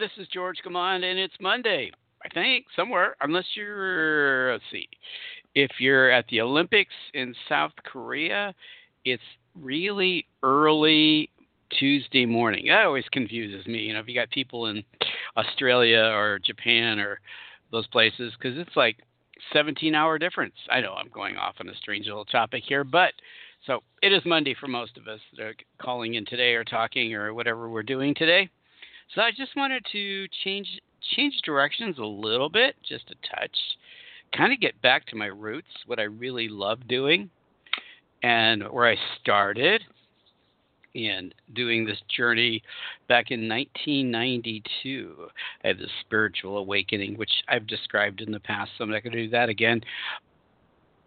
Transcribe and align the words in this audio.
This 0.00 0.10
is 0.16 0.26
George 0.32 0.56
Command, 0.62 1.04
and 1.04 1.18
it's 1.18 1.34
Monday, 1.42 1.92
I 2.24 2.28
think, 2.30 2.64
somewhere, 2.74 3.16
unless 3.20 3.44
you're, 3.54 4.52
let's 4.52 4.64
see, 4.72 4.88
if 5.54 5.72
you're 5.78 6.10
at 6.10 6.24
the 6.28 6.40
Olympics 6.40 6.94
in 7.12 7.34
South 7.50 7.72
Korea, 7.84 8.54
it's 9.04 9.22
really 9.54 10.24
early 10.42 11.28
Tuesday 11.78 12.24
morning. 12.24 12.68
That 12.68 12.86
always 12.86 13.04
confuses 13.12 13.66
me. 13.66 13.80
You 13.80 13.92
know, 13.92 14.00
if 14.00 14.08
you 14.08 14.14
got 14.14 14.30
people 14.30 14.66
in 14.66 14.82
Australia 15.36 16.00
or 16.14 16.38
Japan 16.38 16.98
or 16.98 17.20
those 17.70 17.86
places, 17.88 18.32
because 18.38 18.56
it's 18.56 18.76
like 18.76 18.96
17 19.52 19.94
hour 19.94 20.18
difference. 20.18 20.54
I 20.70 20.80
know 20.80 20.94
I'm 20.94 21.10
going 21.10 21.36
off 21.36 21.56
on 21.60 21.68
a 21.68 21.74
strange 21.74 22.06
little 22.06 22.24
topic 22.24 22.62
here, 22.66 22.84
but 22.84 23.12
so 23.66 23.80
it 24.02 24.14
is 24.14 24.22
Monday 24.24 24.56
for 24.58 24.66
most 24.66 24.96
of 24.96 25.08
us 25.08 25.20
that 25.36 25.42
are 25.42 25.54
calling 25.78 26.14
in 26.14 26.24
today 26.24 26.54
or 26.54 26.64
talking 26.64 27.14
or 27.14 27.34
whatever 27.34 27.68
we're 27.68 27.82
doing 27.82 28.14
today. 28.14 28.48
So 29.14 29.22
I 29.22 29.30
just 29.30 29.56
wanted 29.56 29.84
to 29.92 30.26
change 30.44 30.68
change 31.16 31.34
directions 31.44 31.98
a 31.98 32.04
little 32.04 32.48
bit, 32.48 32.76
just 32.86 33.10
a 33.10 33.36
touch, 33.36 33.56
kind 34.36 34.52
of 34.52 34.60
get 34.60 34.80
back 34.82 35.06
to 35.06 35.16
my 35.16 35.26
roots, 35.26 35.68
what 35.86 35.98
I 35.98 36.04
really 36.04 36.48
love 36.48 36.86
doing, 36.86 37.30
and 38.22 38.62
where 38.70 38.88
I 38.88 38.96
started 39.20 39.82
in 40.94 41.32
doing 41.54 41.84
this 41.84 41.98
journey 42.14 42.62
back 43.08 43.30
in 43.30 43.48
1992. 43.48 45.28
I 45.64 45.68
had 45.68 45.78
this 45.78 45.90
spiritual 46.02 46.58
awakening, 46.58 47.16
which 47.16 47.30
I've 47.48 47.66
described 47.66 48.20
in 48.20 48.30
the 48.30 48.40
past, 48.40 48.70
so 48.76 48.84
I'm 48.84 48.90
not 48.90 49.02
going 49.02 49.14
to 49.14 49.24
do 49.24 49.30
that 49.30 49.48
again. 49.48 49.80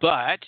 But 0.00 0.40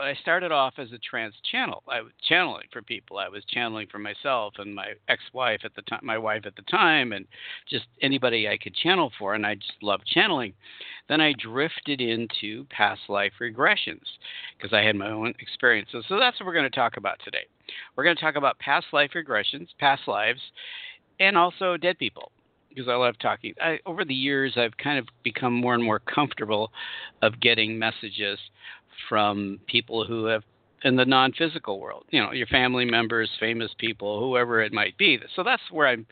I 0.00 0.14
started 0.22 0.52
off 0.52 0.74
as 0.78 0.92
a 0.92 0.98
trance 0.98 1.34
channel. 1.50 1.82
I 1.88 2.00
was 2.00 2.12
channeling 2.28 2.66
for 2.72 2.82
people. 2.82 3.18
I 3.18 3.28
was 3.28 3.42
channeling 3.48 3.88
for 3.90 3.98
myself 3.98 4.54
and 4.58 4.72
my 4.72 4.92
ex-wife 5.08 5.60
at 5.64 5.74
the 5.74 5.82
time, 5.82 6.00
my 6.04 6.16
wife 6.18 6.42
at 6.46 6.54
the 6.54 6.62
time, 6.62 7.12
and 7.12 7.26
just 7.68 7.86
anybody 8.00 8.48
I 8.48 8.58
could 8.58 8.76
channel 8.76 9.10
for. 9.18 9.34
And 9.34 9.44
I 9.44 9.56
just 9.56 9.82
loved 9.82 10.06
channeling. 10.06 10.52
Then 11.08 11.20
I 11.20 11.34
drifted 11.36 12.00
into 12.00 12.64
past 12.70 13.00
life 13.08 13.32
regressions 13.40 14.04
because 14.56 14.72
I 14.72 14.82
had 14.82 14.94
my 14.94 15.10
own 15.10 15.34
experiences. 15.40 16.04
So 16.08 16.18
that's 16.20 16.38
what 16.38 16.46
we're 16.46 16.54
going 16.54 16.70
to 16.70 16.76
talk 16.76 16.96
about 16.96 17.18
today. 17.24 17.46
We're 17.96 18.04
going 18.04 18.16
to 18.16 18.22
talk 18.22 18.36
about 18.36 18.58
past 18.60 18.86
life 18.92 19.10
regressions, 19.16 19.66
past 19.80 20.02
lives, 20.06 20.40
and 21.18 21.36
also 21.36 21.76
dead 21.76 21.98
people 21.98 22.30
because 22.68 22.88
I 22.88 22.94
love 22.94 23.18
talking. 23.18 23.54
I, 23.60 23.78
over 23.86 24.04
the 24.04 24.14
years, 24.14 24.54
I've 24.56 24.76
kind 24.76 24.98
of 24.98 25.08
become 25.24 25.52
more 25.52 25.74
and 25.74 25.82
more 25.82 25.98
comfortable 25.98 26.70
of 27.22 27.40
getting 27.40 27.76
messages 27.78 28.38
from 29.08 29.60
people 29.66 30.04
who 30.04 30.26
have 30.26 30.42
in 30.84 30.96
the 30.96 31.04
non-physical 31.04 31.80
world. 31.80 32.04
You 32.10 32.22
know, 32.22 32.32
your 32.32 32.46
family 32.46 32.84
members, 32.84 33.30
famous 33.40 33.70
people, 33.78 34.20
whoever 34.20 34.62
it 34.62 34.72
might 34.72 34.96
be. 34.96 35.18
So 35.34 35.42
that's 35.42 35.62
where 35.70 35.88
I'm 35.88 36.06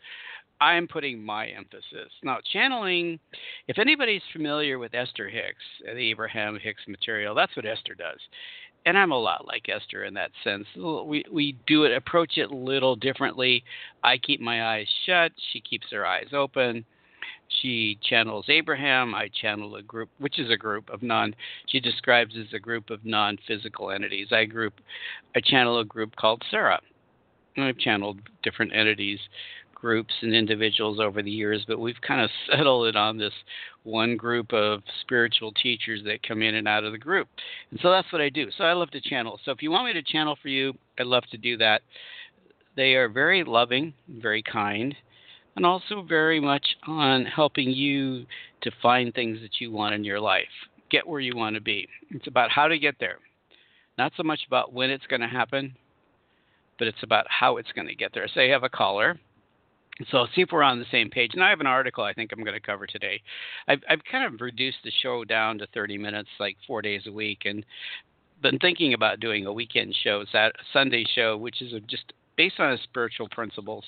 I'm 0.59 0.87
putting 0.87 1.23
my 1.23 1.47
emphasis. 1.47 2.11
Now, 2.23 2.39
channeling, 2.51 3.19
if 3.67 3.77
anybody's 3.77 4.23
familiar 4.33 4.79
with 4.79 4.95
Esther 4.95 5.29
Hicks, 5.29 5.63
the 5.85 6.09
Abraham 6.09 6.57
Hicks 6.59 6.81
material, 6.87 7.35
that's 7.35 7.55
what 7.55 7.65
Esther 7.65 7.93
does. 7.93 8.19
And 8.87 8.97
I'm 8.97 9.11
a 9.11 9.19
lot 9.19 9.45
like 9.45 9.69
Esther 9.69 10.05
in 10.05 10.15
that 10.15 10.31
sense. 10.43 10.65
We 10.75 11.23
we 11.31 11.57
do 11.67 11.83
it 11.83 11.95
approach 11.95 12.37
it 12.37 12.51
a 12.51 12.55
little 12.55 12.95
differently. 12.95 13.63
I 14.03 14.17
keep 14.17 14.41
my 14.41 14.75
eyes 14.75 14.87
shut, 15.05 15.31
she 15.51 15.61
keeps 15.61 15.87
her 15.91 16.05
eyes 16.05 16.27
open 16.33 16.85
she 17.61 17.97
channels 18.01 18.45
Abraham. 18.49 19.15
I 19.15 19.29
channel 19.29 19.75
a 19.75 19.81
group, 19.81 20.09
which 20.19 20.39
is 20.39 20.49
a 20.49 20.57
group 20.57 20.89
of 20.89 21.01
non. 21.01 21.35
She 21.67 21.79
describes 21.79 22.35
as 22.37 22.53
a 22.53 22.59
group 22.59 22.89
of 22.89 23.05
non-physical 23.05 23.91
entities. 23.91 24.27
I 24.31 24.45
group, 24.45 24.75
I 25.35 25.41
channel 25.43 25.79
a 25.79 25.85
group 25.85 26.15
called 26.15 26.43
Sara. 26.49 26.79
And 27.55 27.65
I've 27.65 27.77
channeled 27.79 28.19
different 28.43 28.73
entities, 28.75 29.19
groups, 29.73 30.13
and 30.21 30.35
individuals 30.35 30.99
over 30.99 31.23
the 31.23 31.31
years, 31.31 31.65
but 31.67 31.79
we've 31.79 31.99
kind 32.05 32.21
of 32.21 32.29
settled 32.51 32.87
it 32.87 32.95
on 32.95 33.17
this 33.17 33.33
one 33.83 34.17
group 34.17 34.53
of 34.53 34.81
spiritual 35.01 35.51
teachers 35.53 36.01
that 36.05 36.27
come 36.27 36.41
in 36.41 36.55
and 36.55 36.67
out 36.67 36.83
of 36.83 36.91
the 36.91 36.97
group. 36.97 37.27
And 37.71 37.79
so 37.81 37.89
that's 37.89 38.11
what 38.11 38.21
I 38.21 38.29
do. 38.29 38.49
So 38.57 38.63
I 38.63 38.73
love 38.73 38.91
to 38.91 39.01
channel. 39.01 39.39
So 39.43 39.51
if 39.51 39.61
you 39.61 39.71
want 39.71 39.85
me 39.85 39.93
to 39.93 40.03
channel 40.03 40.37
for 40.41 40.49
you, 40.49 40.73
I'd 40.99 41.07
love 41.07 41.23
to 41.31 41.37
do 41.37 41.57
that. 41.57 41.81
They 42.75 42.93
are 42.93 43.09
very 43.09 43.43
loving, 43.43 43.93
very 44.07 44.43
kind 44.43 44.95
and 45.57 45.65
also 45.65 46.03
very 46.07 46.39
much 46.39 46.65
on 46.85 47.25
helping 47.25 47.71
you 47.71 48.25
to 48.61 48.71
find 48.81 49.13
things 49.13 49.39
that 49.41 49.59
you 49.59 49.71
want 49.71 49.95
in 49.95 50.03
your 50.03 50.19
life, 50.19 50.45
get 50.91 51.05
where 51.05 51.19
you 51.19 51.35
want 51.35 51.55
to 51.55 51.61
be. 51.61 51.87
It's 52.11 52.27
about 52.27 52.51
how 52.51 52.67
to 52.67 52.77
get 52.77 52.95
there, 52.99 53.17
not 53.97 54.13
so 54.15 54.21
much 54.21 54.41
about 54.45 54.71
when 54.71 54.91
it's 54.91 55.07
going 55.07 55.21
to 55.21 55.27
happen, 55.27 55.75
but 56.77 56.87
it's 56.87 57.01
about 57.01 57.25
how 57.27 57.57
it's 57.57 57.71
going 57.73 57.87
to 57.87 57.95
get 57.95 58.13
there. 58.13 58.27
Say 58.27 58.45
you 58.45 58.53
have 58.53 58.63
a 58.63 58.69
caller. 58.69 59.19
So 60.11 60.27
see 60.35 60.41
if 60.41 60.49
we're 60.51 60.61
on 60.61 60.77
the 60.77 60.85
same 60.91 61.09
page. 61.09 61.31
And 61.33 61.43
I 61.43 61.49
have 61.49 61.59
an 61.59 61.65
article 61.65 62.03
I 62.03 62.13
think 62.13 62.31
I'm 62.31 62.43
going 62.43 62.53
to 62.53 62.59
cover 62.59 62.85
today. 62.85 63.19
I've, 63.67 63.81
I've 63.89 64.01
kind 64.09 64.31
of 64.31 64.39
reduced 64.39 64.77
the 64.83 64.91
show 65.01 65.23
down 65.25 65.57
to 65.57 65.67
30 65.73 65.97
minutes, 65.97 66.29
like 66.39 66.55
four 66.67 66.83
days 66.83 67.01
a 67.07 67.11
week, 67.11 67.39
and 67.45 67.65
been 68.43 68.59
thinking 68.59 68.93
about 68.93 69.19
doing 69.19 69.47
a 69.47 69.51
weekend 69.51 69.95
show, 70.03 70.23
Sunday 70.71 71.03
show, 71.15 71.35
which 71.35 71.63
is 71.63 71.73
a, 71.73 71.79
just 71.79 72.13
based 72.37 72.59
on 72.59 72.71
his 72.71 72.79
spiritual 72.83 73.27
principles, 73.29 73.83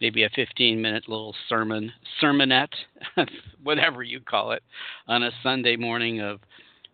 maybe 0.00 0.24
a 0.24 0.30
15 0.34 0.80
minute 0.80 1.08
little 1.08 1.34
sermon, 1.48 1.92
sermonette, 2.20 2.72
whatever 3.62 4.02
you 4.02 4.20
call 4.20 4.52
it, 4.52 4.62
on 5.06 5.22
a 5.22 5.30
Sunday 5.42 5.76
morning 5.76 6.20
of 6.20 6.40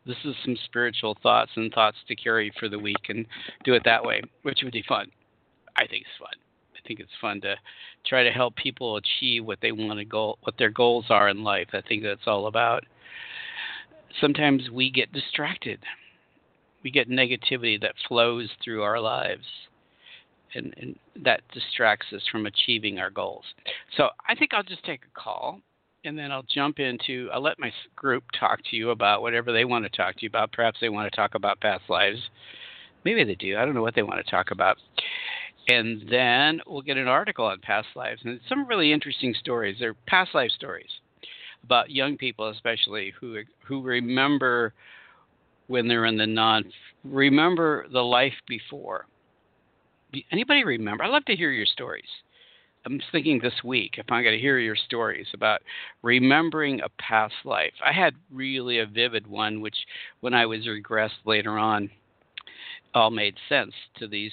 this 0.05 0.17
is 0.25 0.35
some 0.45 0.57
spiritual 0.65 1.17
thoughts 1.23 1.53
and 1.57 1.73
thoughts 1.73 1.97
to 2.07 2.15
carry 2.15 2.53
for 2.59 2.69
the 2.69 2.79
week 2.79 3.09
and 3.09 3.27
do 3.65 3.75
it 3.75 3.83
that 3.85 4.05
way, 4.05 4.21
which 4.43 4.61
would 4.63 4.73
be 4.73 4.85
fun. 4.87 5.11
I 5.77 5.87
think 5.87 6.03
it's 6.03 6.19
fun. 6.19 6.29
I 6.75 6.87
think 6.87 7.01
it's 7.01 7.11
fun 7.21 7.41
to 7.41 7.57
try 8.07 8.23
to 8.23 8.31
help 8.31 8.55
people 8.57 8.97
achieve 8.97 9.45
what 9.45 9.59
they 9.61 9.73
want 9.73 9.99
to 9.99 10.05
go, 10.05 10.37
what 10.43 10.57
their 10.59 10.71
goals 10.71 11.07
are 11.09 11.29
in 11.29 11.43
life. 11.43 11.69
I 11.73 11.81
think 11.81 12.03
that's 12.03 12.27
all 12.27 12.47
about. 12.47 12.85
Sometimes 14.21 14.71
we 14.71 14.91
get 14.91 15.13
distracted. 15.13 15.81
We 16.85 16.91
get 16.93 17.11
negativity 17.11 17.81
that 17.81 17.95
flows 18.07 18.49
through 18.63 18.83
our 18.83 19.01
lives 19.01 19.45
and, 20.57 20.75
and 20.79 20.99
that 21.25 21.43
distracts 21.53 22.07
us 22.15 22.23
from 22.31 22.47
achieving 22.47 22.99
our 22.99 23.11
goals. 23.11 23.45
So 23.97 24.09
I 24.29 24.35
think 24.35 24.55
I'll 24.55 24.63
just 24.63 24.85
take 24.85 25.03
a 25.05 25.21
call 25.21 25.61
and 26.05 26.19
then 26.19 26.31
I'll 26.31 26.45
jump 26.53 26.79
into 26.79 27.29
I'll 27.33 27.43
let 27.43 27.59
my 27.59 27.73
group 27.95 28.25
talk 28.39 28.61
to 28.71 28.77
you 28.77 28.91
about 28.91 29.23
whatever 29.23 29.53
they 29.53 29.65
want 29.65 29.85
to 29.85 29.97
talk 29.97 30.17
to 30.17 30.23
you 30.23 30.29
about. 30.29 30.53
Perhaps 30.53 30.79
they 30.81 30.89
want 30.89 31.11
to 31.11 31.17
talk 31.17 31.35
about 31.35 31.61
past 31.61 31.85
lives. 31.89 32.19
Maybe 33.05 33.25
they 33.25 33.35
do. 33.35 33.57
I 33.57 33.65
don't 33.65 33.75
know 33.75 33.83
what 33.83 33.95
they 33.95 34.03
want 34.03 34.25
to 34.25 34.31
talk 34.31 34.51
about. 34.51 34.79
And 35.69 36.09
then 36.09 36.61
we'll 36.67 36.83
get 36.83 36.97
an 36.97 37.09
article 37.09 37.45
on 37.45 37.59
past 37.61 37.89
lives 37.97 38.21
and 38.25 38.41
some 38.49 38.67
really 38.67 38.93
interesting 38.93 39.35
stories. 39.39 39.77
They're 39.81 39.95
past 40.07 40.35
life 40.35 40.53
stories 40.53 40.91
about 41.65 41.91
young 41.91 42.17
people 42.17 42.49
especially 42.49 43.13
who 43.21 43.41
who 43.65 43.83
remember 43.83 44.73
when 45.67 45.89
they're 45.89 46.05
in 46.05 46.17
the 46.17 46.27
non 46.27 46.65
remember 47.05 47.87
the 47.93 48.01
life 48.01 48.35
before 48.47 49.07
anybody 50.33 50.65
remember? 50.65 51.05
I'd 51.05 51.11
love 51.11 51.25
to 51.27 51.37
hear 51.37 51.51
your 51.51 51.67
stories. 51.67 52.09
I'm 52.85 53.01
thinking 53.11 53.41
this 53.41 53.65
week 53.65 53.95
if 53.99 54.07
I'm 54.11 54.23
going 54.23 54.37
to 54.37 54.41
hear 54.41 54.59
your 54.59 54.77
stories 54.77 55.27
about 55.35 55.61
remembering 56.03 56.81
a 56.81 56.89
past 57.01 57.35
life. 57.45 57.73
I 57.85 57.93
had 57.93 58.15
really 58.33 58.79
a 58.79 58.87
vivid 58.87 59.27
one, 59.27 59.61
which 59.61 59.77
when 60.21 60.35
I 60.35 60.47
was 60.47 60.67
regressed 60.67 61.25
later 61.25 61.59
on, 61.59 61.91
all 62.95 63.11
made 63.11 63.35
sense 63.49 63.75
to 63.99 64.07
these 64.07 64.31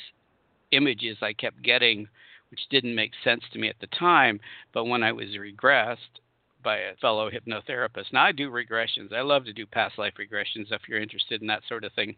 images 0.72 1.18
I 1.22 1.34
kept 1.34 1.64
getting, 1.64 2.08
which 2.52 2.60
didn't 2.70 2.94
make 2.94 3.12
sense 3.24 3.42
to 3.54 3.60
me 3.60 3.70
at 3.70 3.80
the 3.82 3.88
time. 3.88 4.40
But 4.72 4.86
when 4.86 5.02
I 5.02 5.12
was 5.12 5.30
regressed 5.30 5.98
by 6.64 6.78
a 6.78 6.96
fellow 7.02 7.32
hypnotherapist, 7.32 8.14
now 8.14 8.24
I 8.24 8.32
do 8.32 8.52
regressions. 8.52 9.12
I 9.12 9.22
love 9.22 9.46
to 9.46 9.54
do 9.54 9.66
past 9.66 9.98
life 9.98 10.14
regressions 10.20 10.72
if 10.72 10.82
you're 10.88 11.02
interested 11.02 11.42
in 11.42 11.48
that 11.48 11.64
sort 11.68 11.84
of 11.84 11.94
thing. 11.94 12.16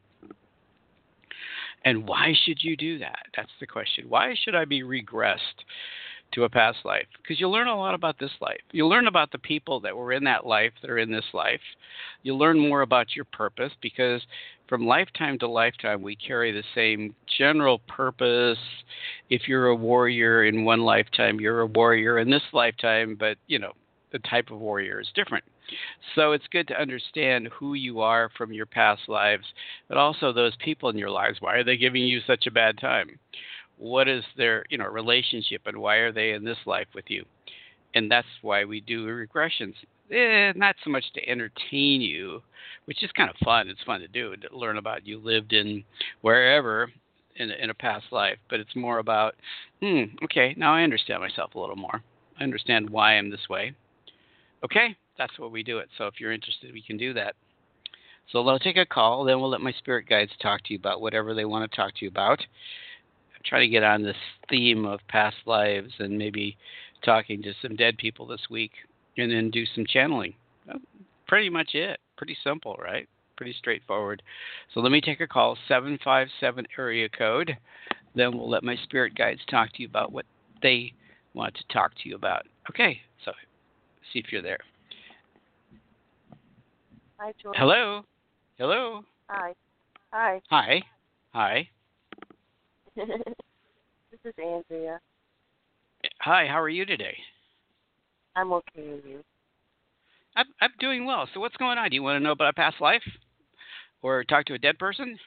And 1.84 2.08
why 2.08 2.34
should 2.46 2.64
you 2.64 2.76
do 2.76 3.00
that? 3.00 3.26
That's 3.36 3.52
the 3.60 3.68
question. 3.68 4.06
Why 4.08 4.36
should 4.44 4.56
I 4.56 4.66
be 4.66 4.82
regressed 4.82 5.38
to 6.34 6.44
a 6.44 6.50
past 6.50 6.80
life? 6.84 7.06
Because 7.22 7.40
you 7.40 7.50
learn 7.50 7.68
a 7.68 7.78
lot 7.78 7.94
about 7.94 8.18
this 8.20 8.32
life. 8.42 8.62
You 8.72 8.88
learn 8.88 9.08
about 9.08 9.32
the 9.32 9.38
people 9.38 9.80
that 9.82 9.96
were 9.96 10.14
in 10.14 10.24
that 10.24 10.46
life 10.46 10.72
that 10.82 10.90
are 10.90 10.98
in 10.98 11.12
this 11.12 11.26
life. 11.34 11.62
You 12.24 12.36
learn 12.36 12.58
more 12.58 12.82
about 12.82 13.16
your 13.16 13.26
purpose 13.26 13.72
because 13.82 14.22
from 14.68 14.88
lifetime 14.88 15.38
to 15.40 15.48
lifetime, 15.48 16.02
we 16.02 16.16
carry 16.16 16.52
the 16.52 16.64
same 16.74 17.14
general 17.38 17.80
purpose. 17.88 18.58
If 19.30 19.48
you're 19.48 19.68
a 19.68 19.76
warrior 19.76 20.46
in 20.46 20.66
one 20.66 20.82
lifetime, 20.82 21.40
you're 21.40 21.62
a 21.62 21.68
warrior 21.68 22.18
in 22.18 22.32
this 22.32 22.42
lifetime, 22.52 23.16
but 23.20 23.38
you 23.48 23.60
know, 23.60 23.74
the 24.16 24.30
type 24.30 24.50
of 24.50 24.60
warrior 24.60 25.02
is 25.02 25.10
different. 25.14 25.44
So 26.16 26.32
it's 26.32 26.48
good 26.50 26.70
to 26.70 26.82
understand 26.82 27.50
who 27.50 27.74
you 27.74 28.00
are 28.00 28.30
from 28.38 28.54
your 28.54 28.66
past 28.66 29.02
lives, 29.10 29.44
but 29.90 29.98
also 29.98 30.32
those 30.32 30.56
people 30.64 30.88
in 30.88 30.98
your 30.98 31.10
lives. 31.10 31.38
Why 31.42 31.56
are 31.56 31.66
they 31.66 31.76
giving 31.76 32.04
you 32.04 32.22
such 32.26 32.48
a 32.48 32.52
bad 32.52 32.78
time? 32.78 33.20
What 33.78 34.08
is 34.08 34.24
their, 34.38 34.64
you 34.70 34.78
know, 34.78 34.88
relationship 34.88 35.64
and 35.66 35.78
why 35.78 35.96
are 35.98 36.14
they 36.14 36.32
in 36.32 36.46
this 36.46 36.58
life 36.66 36.88
with 36.96 37.04
you? 37.10 37.26
And 37.94 38.10
that's 38.10 38.28
why 38.42 38.64
we 38.64 38.80
do 38.80 39.06
regressions. 39.06 39.74
Eh, 40.10 40.54
not 40.56 40.78
so 40.86 40.92
much 40.92 41.04
to 41.16 41.30
entertain 41.30 42.00
you, 42.00 42.42
which 42.86 43.04
is 43.04 43.12
kind 43.18 43.30
of 43.30 43.36
fun. 43.44 43.68
It's 43.68 43.84
fun 43.86 44.00
to 44.00 44.08
do 44.08 44.34
to 44.38 44.58
learn 44.58 44.78
about 44.78 45.06
you 45.06 45.18
lived 45.18 45.52
in 45.52 45.84
wherever 46.22 46.90
in 47.36 47.52
in 47.52 47.70
a 47.70 47.74
past 47.74 48.06
life, 48.12 48.38
but 48.50 48.62
it's 48.62 48.76
more 48.78 49.00
about, 49.00 49.36
hmm, 49.82 50.04
okay, 50.24 50.54
now 50.58 50.74
I 50.74 50.84
understand 50.84 51.22
myself 51.22 51.56
a 51.56 51.60
little 51.60 51.76
more. 51.76 52.02
I 52.40 52.44
understand 52.44 52.90
why 52.90 53.18
I'm 53.18 53.30
this 53.30 53.50
way. 53.50 53.74
Okay, 54.66 54.96
that's 55.16 55.38
what 55.38 55.52
we 55.52 55.62
do 55.62 55.78
it. 55.78 55.90
So 55.98 56.08
if 56.08 56.16
you're 56.20 56.32
interested, 56.32 56.74
we 56.74 56.82
can 56.82 56.98
do 56.98 57.14
that. 57.14 57.36
So 58.32 58.46
I'll 58.48 58.58
take 58.58 58.78
a 58.78 58.86
call, 58.86 59.24
then 59.24 59.40
we'll 59.40 59.52
let 59.52 59.62
my 59.62 59.74
spirit 59.74 60.10
guides 60.10 60.32
talk 60.42 60.64
to 60.64 60.74
you 60.74 60.80
about 60.80 61.02
whatever 61.02 61.36
they 61.36 61.46
want 61.46 61.70
to 61.70 61.76
talk 61.76 61.94
to 61.96 62.06
you 62.06 62.10
about. 62.10 62.40
I'm 62.40 63.42
trying 63.46 63.62
to 63.62 63.72
get 63.72 63.84
on 63.84 64.02
this 64.02 64.16
theme 64.50 64.86
of 64.86 65.00
past 65.08 65.36
lives 65.46 65.94
and 66.00 66.18
maybe 66.18 66.58
talking 67.04 67.44
to 67.44 67.54
some 67.62 67.76
dead 67.76 68.00
people 68.00 68.26
this 68.26 68.42
week 68.50 68.72
and 69.18 69.32
then 69.32 69.52
do 69.52 69.66
some 69.76 69.86
channeling. 69.88 70.34
That's 70.66 70.80
pretty 71.28 71.52
much 71.52 71.76
it. 71.76 72.00
Pretty 72.18 72.36
simple, 72.44 72.76
right? 72.82 73.08
Pretty 73.38 73.54
straightforward. 73.60 74.24
So 74.74 74.80
let 74.80 74.92
me 74.92 75.02
take 75.02 75.22
a 75.22 75.28
call, 75.28 75.56
757 75.68 76.66
area 76.80 77.08
code. 77.08 77.56
Then 78.16 78.36
we'll 78.36 78.50
let 78.50 78.64
my 78.64 78.78
spirit 78.78 79.14
guides 79.14 79.42
talk 79.48 79.72
to 79.74 79.84
you 79.84 79.88
about 79.88 80.12
what 80.12 80.26
they 80.64 80.94
want 81.36 81.54
to 81.54 81.64
talk 81.72 81.92
to 82.02 82.10
you 82.10 82.16
about. 82.16 82.48
Okay, 82.72 83.00
so 83.24 83.32
see 84.12 84.20
if 84.20 84.32
you're 84.32 84.42
there. 84.42 84.60
Hi, 87.18 87.34
George. 87.42 87.56
Hello. 87.58 88.04
Hello. 88.58 89.02
Hi. 89.28 89.54
Hi. 90.12 90.42
Hi. 90.50 90.82
Hi. 91.34 91.70
this 92.96 94.20
is 94.24 94.34
Andrea. 94.38 95.00
Hi. 96.22 96.48
How 96.48 96.62
are 96.62 96.70
you 96.70 96.86
today? 96.86 97.16
I'm 98.36 98.52
okay 98.54 98.64
with 98.78 99.06
you. 99.06 99.24
I'm, 100.36 100.46
I'm 100.62 100.72
doing 100.80 101.06
well. 101.06 101.28
So 101.34 101.40
what's 101.40 101.56
going 101.56 101.78
on? 101.78 101.90
Do 101.90 101.96
you 101.96 102.04
want 102.04 102.20
to 102.20 102.24
know 102.24 102.32
about 102.32 102.50
a 102.50 102.54
past 102.54 102.82
life, 102.82 103.04
or 104.02 104.24
talk 104.24 104.46
to 104.46 104.54
a 104.54 104.58
dead 104.58 104.78
person? 104.78 105.18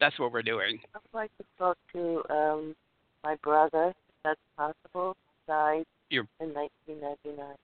That's 0.00 0.18
what 0.18 0.32
we're 0.32 0.42
doing. 0.42 0.78
I'd 0.94 1.00
like 1.12 1.30
to 1.38 1.44
talk 1.58 1.76
to 1.94 2.22
um 2.30 2.76
my 3.24 3.36
brother, 3.42 3.88
if 3.88 4.14
that's 4.24 4.40
possible. 4.56 5.16
Died 5.46 5.86
Your 6.10 6.24
in 6.40 6.52
1999. 6.52 7.56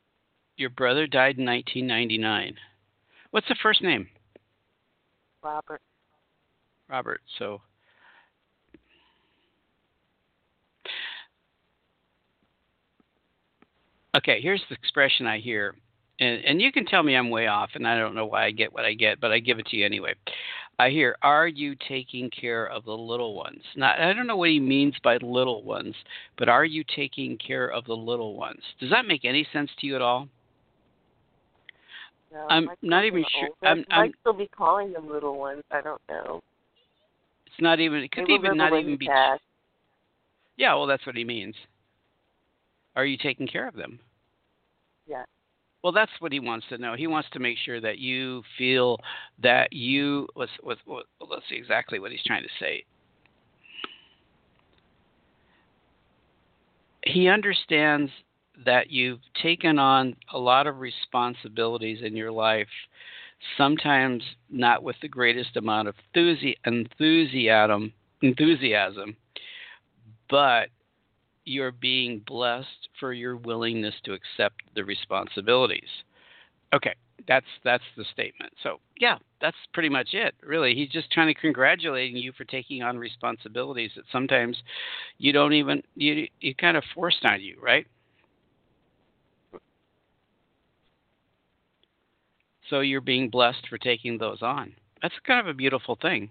Your 0.56 0.70
brother 0.70 1.06
died 1.06 1.38
in 1.38 1.44
1999. 1.44 2.56
What's 3.30 3.48
the 3.48 3.56
first 3.62 3.82
name? 3.82 4.08
Robert. 5.42 5.82
Robert. 6.88 7.20
So 7.38 7.60
Okay, 14.16 14.40
here's 14.40 14.62
the 14.68 14.76
expression 14.76 15.26
I 15.26 15.38
hear. 15.38 15.74
And 16.20 16.44
and 16.44 16.62
you 16.62 16.70
can 16.70 16.86
tell 16.86 17.02
me 17.02 17.16
I'm 17.16 17.30
way 17.30 17.48
off 17.48 17.70
and 17.74 17.86
I 17.86 17.98
don't 17.98 18.14
know 18.14 18.26
why 18.26 18.44
I 18.44 18.52
get 18.52 18.72
what 18.72 18.84
I 18.84 18.94
get, 18.94 19.20
but 19.20 19.32
I 19.32 19.40
give 19.40 19.58
it 19.58 19.66
to 19.66 19.76
you 19.76 19.84
anyway. 19.84 20.14
I 20.78 20.90
hear, 20.90 21.16
"Are 21.22 21.48
you 21.48 21.74
taking 21.88 22.30
care 22.30 22.66
of 22.66 22.84
the 22.84 22.96
little 22.96 23.34
ones?" 23.34 23.64
Now, 23.74 23.94
I 23.98 24.12
don't 24.12 24.28
know 24.28 24.36
what 24.36 24.50
he 24.50 24.60
means 24.60 24.94
by 25.02 25.16
little 25.16 25.62
ones, 25.62 25.96
but 26.36 26.48
are 26.48 26.64
you 26.64 26.84
taking 26.84 27.36
care 27.38 27.66
of 27.68 27.84
the 27.86 27.96
little 27.96 28.36
ones? 28.36 28.62
Does 28.78 28.90
that 28.90 29.06
make 29.06 29.24
any 29.24 29.44
sense 29.52 29.70
to 29.80 29.86
you 29.86 29.96
at 29.96 30.02
all? 30.02 30.28
No, 32.34 32.46
I'm 32.50 32.68
not 32.82 33.04
even 33.04 33.24
sure- 33.24 33.54
I'm- 33.62 33.86
I 33.90 33.98
might 34.00 34.18
still 34.18 34.32
be 34.32 34.48
calling 34.48 34.92
them 34.92 35.08
little 35.08 35.38
ones. 35.38 35.62
I 35.70 35.80
don't 35.80 36.02
know. 36.08 36.42
It's 37.46 37.60
not 37.60 37.78
even 37.78 38.02
it 38.02 38.10
could 38.10 38.26
They 38.26 38.32
even 38.34 38.56
not 38.56 38.72
even 38.72 38.96
be. 38.96 39.06
Yeah, 40.56 40.74
well 40.74 40.86
that's 40.86 41.06
what 41.06 41.16
he 41.16 41.22
means. 41.24 41.54
Are 42.96 43.06
you 43.06 43.16
taking 43.16 43.46
care 43.46 43.68
of 43.68 43.74
them? 43.74 44.00
Yeah. 45.06 45.24
Well, 45.82 45.92
that's 45.92 46.20
what 46.20 46.32
he 46.32 46.40
wants 46.40 46.66
to 46.68 46.78
know. 46.78 46.94
He 46.94 47.06
wants 47.06 47.28
to 47.30 47.38
make 47.38 47.58
sure 47.58 47.80
that 47.80 47.98
you 47.98 48.42
feel 48.56 48.98
that 49.38 49.72
you 49.72 50.28
let's 50.34 50.52
let's, 50.62 50.80
let's 50.86 51.48
see 51.48 51.56
exactly 51.56 52.00
what 52.00 52.10
he's 52.10 52.22
trying 52.24 52.42
to 52.42 52.48
say. 52.58 52.84
He 57.06 57.28
understands 57.28 58.10
that 58.64 58.90
you've 58.90 59.20
taken 59.42 59.78
on 59.78 60.14
a 60.32 60.38
lot 60.38 60.66
of 60.66 60.80
responsibilities 60.80 62.00
in 62.02 62.16
your 62.16 62.32
life, 62.32 62.68
sometimes 63.56 64.22
not 64.50 64.82
with 64.82 64.96
the 65.02 65.08
greatest 65.08 65.56
amount 65.56 65.88
of 65.88 65.94
enthusiasm, 66.14 67.92
enthusiasm, 68.22 69.16
but 70.30 70.68
you're 71.44 71.72
being 71.72 72.22
blessed 72.26 72.88
for 72.98 73.12
your 73.12 73.36
willingness 73.36 73.94
to 74.04 74.12
accept 74.14 74.62
the 74.74 74.84
responsibilities. 74.84 75.88
Okay, 76.74 76.94
that's 77.28 77.46
that's 77.64 77.84
the 77.96 78.04
statement. 78.12 78.52
So 78.62 78.78
yeah, 78.98 79.18
that's 79.40 79.56
pretty 79.72 79.88
much 79.88 80.08
it. 80.14 80.34
Really, 80.42 80.74
he's 80.74 80.88
just 80.88 81.10
trying 81.12 81.32
to 81.32 81.40
congratulating 81.40 82.16
you 82.16 82.32
for 82.32 82.44
taking 82.44 82.82
on 82.82 82.98
responsibilities 82.98 83.92
that 83.96 84.04
sometimes 84.10 84.56
you 85.18 85.32
don't 85.32 85.52
even 85.52 85.82
you 85.94 86.26
you 86.40 86.54
kind 86.54 86.76
of 86.76 86.84
forced 86.94 87.24
on 87.24 87.40
you, 87.40 87.58
right? 87.62 87.86
So 92.70 92.80
you're 92.80 93.00
being 93.00 93.30
blessed 93.30 93.68
for 93.68 93.78
taking 93.78 94.18
those 94.18 94.42
on. 94.42 94.74
That's 95.02 95.14
kind 95.26 95.40
of 95.40 95.46
a 95.46 95.54
beautiful 95.54 95.98
thing. 96.00 96.30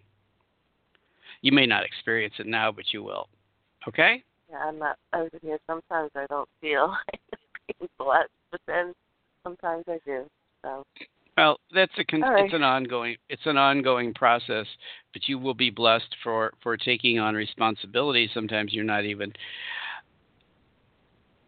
You 1.41 1.51
may 1.51 1.65
not 1.65 1.83
experience 1.83 2.35
it 2.39 2.47
now, 2.47 2.71
but 2.71 2.85
you 2.91 3.03
will. 3.03 3.27
Okay? 3.87 4.23
Yeah, 4.49 4.59
I'm 4.59 4.79
not. 4.79 4.97
I 5.11 5.23
was 5.23 5.31
here. 5.41 5.59
Sometimes 5.67 6.11
I 6.15 6.25
don't 6.27 6.49
feel 6.61 6.87
like 7.13 7.21
being 7.79 7.89
blessed, 7.99 8.29
but 8.51 8.61
then 8.67 8.93
sometimes 9.43 9.83
I 9.87 9.99
do. 10.05 10.25
So 10.63 10.83
Well, 11.37 11.59
that's 11.73 11.91
a 11.97 12.03
con- 12.03 12.21
right. 12.21 12.45
it's 12.45 12.53
an 12.53 12.63
ongoing 12.63 13.17
it's 13.29 13.45
an 13.45 13.57
ongoing 13.57 14.13
process, 14.13 14.65
but 15.11 15.27
you 15.27 15.37
will 15.37 15.53
be 15.53 15.69
blessed 15.69 16.15
for 16.23 16.53
for 16.61 16.77
taking 16.77 17.19
on 17.19 17.35
responsibility. 17.35 18.29
Sometimes 18.33 18.73
you're 18.73 18.83
not 18.83 19.05
even. 19.05 19.33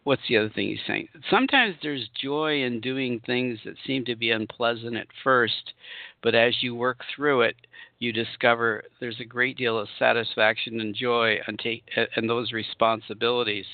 What's 0.05 0.21
the 0.29 0.37
other 0.37 0.49
thing 0.49 0.67
he's 0.67 0.79
saying? 0.85 1.09
Sometimes 1.31 1.75
there's 1.81 2.07
joy 2.21 2.61
in 2.61 2.79
doing 2.79 3.19
things 3.25 3.57
that 3.65 3.73
seem 3.87 4.05
to 4.05 4.15
be 4.15 4.29
unpleasant 4.29 4.95
at 4.95 5.07
first, 5.23 5.73
but 6.21 6.35
as 6.35 6.61
you 6.61 6.75
work 6.75 6.99
through 7.15 7.41
it, 7.41 7.55
you 7.97 8.13
discover 8.13 8.83
there's 8.99 9.19
a 9.19 9.25
great 9.25 9.57
deal 9.57 9.79
of 9.79 9.87
satisfaction 9.97 10.79
and 10.79 10.93
joy 10.95 11.39
take 11.57 11.83
and 12.15 12.29
those 12.29 12.51
responsibilities. 12.51 13.65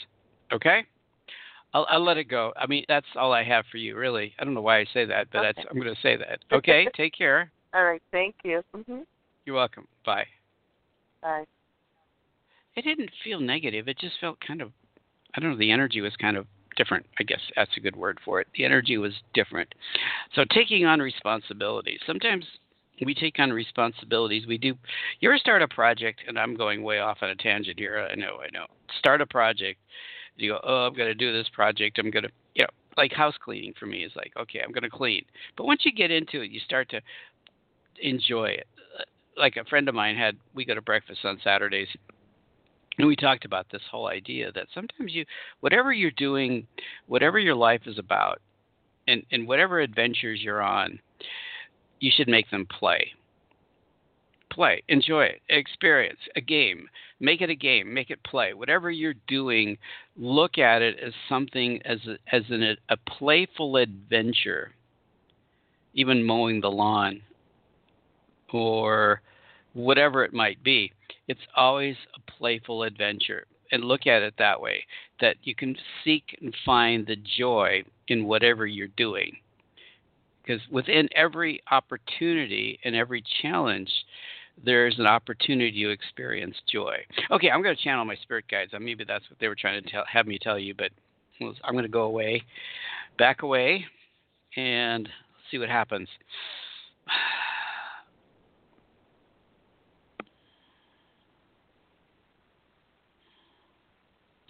Okay. 0.53 0.85
I'll, 1.73 1.85
I'll 1.89 2.03
let 2.03 2.15
it 2.17 2.25
go. 2.25 2.53
I 2.55 2.65
mean, 2.65 2.85
that's 2.87 3.05
all 3.15 3.33
I 3.33 3.43
have 3.43 3.65
for 3.69 3.77
you, 3.77 3.97
really. 3.97 4.33
I 4.39 4.45
don't 4.45 4.53
know 4.53 4.61
why 4.61 4.79
I 4.79 4.85
say 4.93 5.03
that, 5.05 5.27
but 5.33 5.39
Okay. 5.39 5.51
that's, 5.53 5.67
I'm 5.69 5.77
going 5.79 5.93
to 5.93 6.01
say 6.01 6.15
that. 6.15 6.39
Okay, 6.53 6.87
take 6.95 7.13
care. 7.17 7.51
all 7.73 7.83
right. 7.83 8.01
Thank 8.11 8.35
you. 8.45 8.61
Mhm. 8.73 9.05
You're 9.45 9.55
welcome. 9.57 9.85
Bye. 10.05 10.27
Bye. 11.21 11.45
It 12.75 12.83
didn't 12.83 13.11
feel 13.21 13.41
negative. 13.41 13.89
It 13.89 13.97
just 13.99 14.15
felt 14.21 14.37
kind 14.45 14.61
of, 14.61 14.71
I 15.35 15.39
don't 15.39 15.51
know, 15.51 15.57
the 15.57 15.71
energy 15.71 16.01
was 16.01 16.15
kind 16.15 16.37
of 16.37 16.45
different. 16.77 17.05
I 17.19 17.23
guess 17.23 17.39
that's 17.55 17.75
a 17.77 17.81
good 17.81 17.95
word 17.95 18.19
for 18.23 18.39
it. 18.39 18.47
The 18.55 18.65
energy 18.65 18.97
was 18.97 19.13
different. 19.33 19.73
So 20.35 20.43
taking 20.49 20.85
on 20.85 20.99
responsibilities. 20.99 21.99
Sometimes 22.05 22.45
we 23.03 23.13
take 23.13 23.39
on 23.39 23.51
responsibilities. 23.51 24.45
We 24.47 24.57
do. 24.57 24.75
You 25.19 25.29
ever 25.29 25.37
start 25.37 25.61
a 25.61 25.67
project, 25.67 26.21
and 26.27 26.37
I'm 26.37 26.55
going 26.55 26.83
way 26.83 26.99
off 26.99 27.17
on 27.21 27.29
a 27.29 27.35
tangent 27.35 27.79
here. 27.79 28.07
I 28.11 28.15
know, 28.15 28.37
I 28.41 28.49
know. 28.53 28.67
Start 28.99 29.21
a 29.21 29.25
project, 29.25 29.79
You 30.37 30.51
go, 30.51 30.59
oh, 30.63 30.87
I'm 30.87 30.93
going 30.93 31.09
to 31.09 31.15
do 31.15 31.33
this 31.33 31.47
project. 31.53 31.99
I'm 31.99 32.11
going 32.11 32.23
to, 32.23 32.31
you 32.55 32.63
know, 32.63 32.69
like 32.97 33.11
house 33.11 33.35
cleaning 33.43 33.73
for 33.79 33.85
me 33.85 34.03
is 34.03 34.11
like, 34.15 34.33
okay, 34.39 34.61
I'm 34.63 34.71
going 34.71 34.83
to 34.83 34.89
clean. 34.89 35.25
But 35.57 35.65
once 35.65 35.81
you 35.83 35.91
get 35.91 36.11
into 36.11 36.41
it, 36.41 36.51
you 36.51 36.59
start 36.59 36.89
to 36.89 37.01
enjoy 38.01 38.45
it. 38.45 38.67
Like 39.37 39.55
a 39.57 39.65
friend 39.65 39.87
of 39.87 39.95
mine 39.95 40.15
had, 40.15 40.37
we 40.53 40.65
go 40.65 40.75
to 40.75 40.81
breakfast 40.81 41.21
on 41.23 41.39
Saturdays, 41.43 41.87
and 42.97 43.07
we 43.07 43.15
talked 43.15 43.45
about 43.45 43.67
this 43.71 43.81
whole 43.89 44.07
idea 44.07 44.51
that 44.51 44.67
sometimes 44.73 45.13
you, 45.13 45.25
whatever 45.61 45.93
you're 45.93 46.11
doing, 46.11 46.67
whatever 47.07 47.39
your 47.39 47.55
life 47.55 47.81
is 47.85 47.97
about, 47.97 48.41
and, 49.07 49.23
and 49.31 49.47
whatever 49.47 49.79
adventures 49.79 50.41
you're 50.41 50.61
on, 50.61 50.99
you 51.99 52.11
should 52.13 52.27
make 52.27 52.49
them 52.51 52.67
play. 52.79 53.11
Play, 54.51 54.83
enjoy 54.89 55.23
it, 55.23 55.41
experience 55.49 56.19
a 56.35 56.41
game, 56.41 56.89
make 57.21 57.41
it 57.41 57.49
a 57.49 57.55
game, 57.55 57.93
make 57.93 58.09
it 58.09 58.21
play. 58.23 58.53
Whatever 58.53 58.91
you're 58.91 59.15
doing, 59.27 59.77
look 60.17 60.57
at 60.57 60.81
it 60.81 60.97
as 60.99 61.13
something 61.29 61.81
as 61.85 61.99
a, 62.05 62.35
as 62.35 62.43
an, 62.49 62.75
a 62.89 62.97
playful 63.17 63.77
adventure. 63.77 64.73
Even 65.93 66.23
mowing 66.23 66.61
the 66.61 66.69
lawn 66.71 67.21
or 68.51 69.21
whatever 69.73 70.23
it 70.23 70.33
might 70.33 70.61
be, 70.63 70.91
it's 71.31 71.39
always 71.55 71.95
a 72.13 72.31
playful 72.31 72.83
adventure. 72.83 73.45
And 73.71 73.85
look 73.85 74.05
at 74.05 74.21
it 74.21 74.33
that 74.37 74.59
way 74.59 74.83
that 75.21 75.37
you 75.43 75.55
can 75.55 75.77
seek 76.03 76.37
and 76.41 76.53
find 76.65 77.07
the 77.07 77.15
joy 77.37 77.83
in 78.09 78.25
whatever 78.25 78.67
you're 78.67 78.89
doing. 78.97 79.37
Because 80.43 80.61
within 80.69 81.07
every 81.15 81.61
opportunity 81.71 82.77
and 82.83 82.97
every 82.97 83.23
challenge, 83.41 83.89
there's 84.65 84.99
an 84.99 85.05
opportunity 85.07 85.83
to 85.83 85.89
experience 85.89 86.57
joy. 86.69 86.97
Okay, 87.31 87.49
I'm 87.49 87.63
going 87.63 87.75
to 87.77 87.81
channel 87.81 88.03
my 88.03 88.15
spirit 88.15 88.43
guides. 88.51 88.73
Uh, 88.73 88.79
maybe 88.79 89.05
that's 89.07 89.23
what 89.29 89.39
they 89.39 89.47
were 89.47 89.55
trying 89.55 89.81
to 89.81 89.89
tell, 89.89 90.03
have 90.11 90.27
me 90.27 90.37
tell 90.37 90.59
you, 90.59 90.73
but 90.73 90.89
I'm 91.63 91.73
going 91.73 91.83
to 91.83 91.89
go 91.89 92.03
away, 92.03 92.43
back 93.17 93.43
away, 93.43 93.85
and 94.57 95.07
see 95.49 95.59
what 95.59 95.69
happens. 95.69 96.09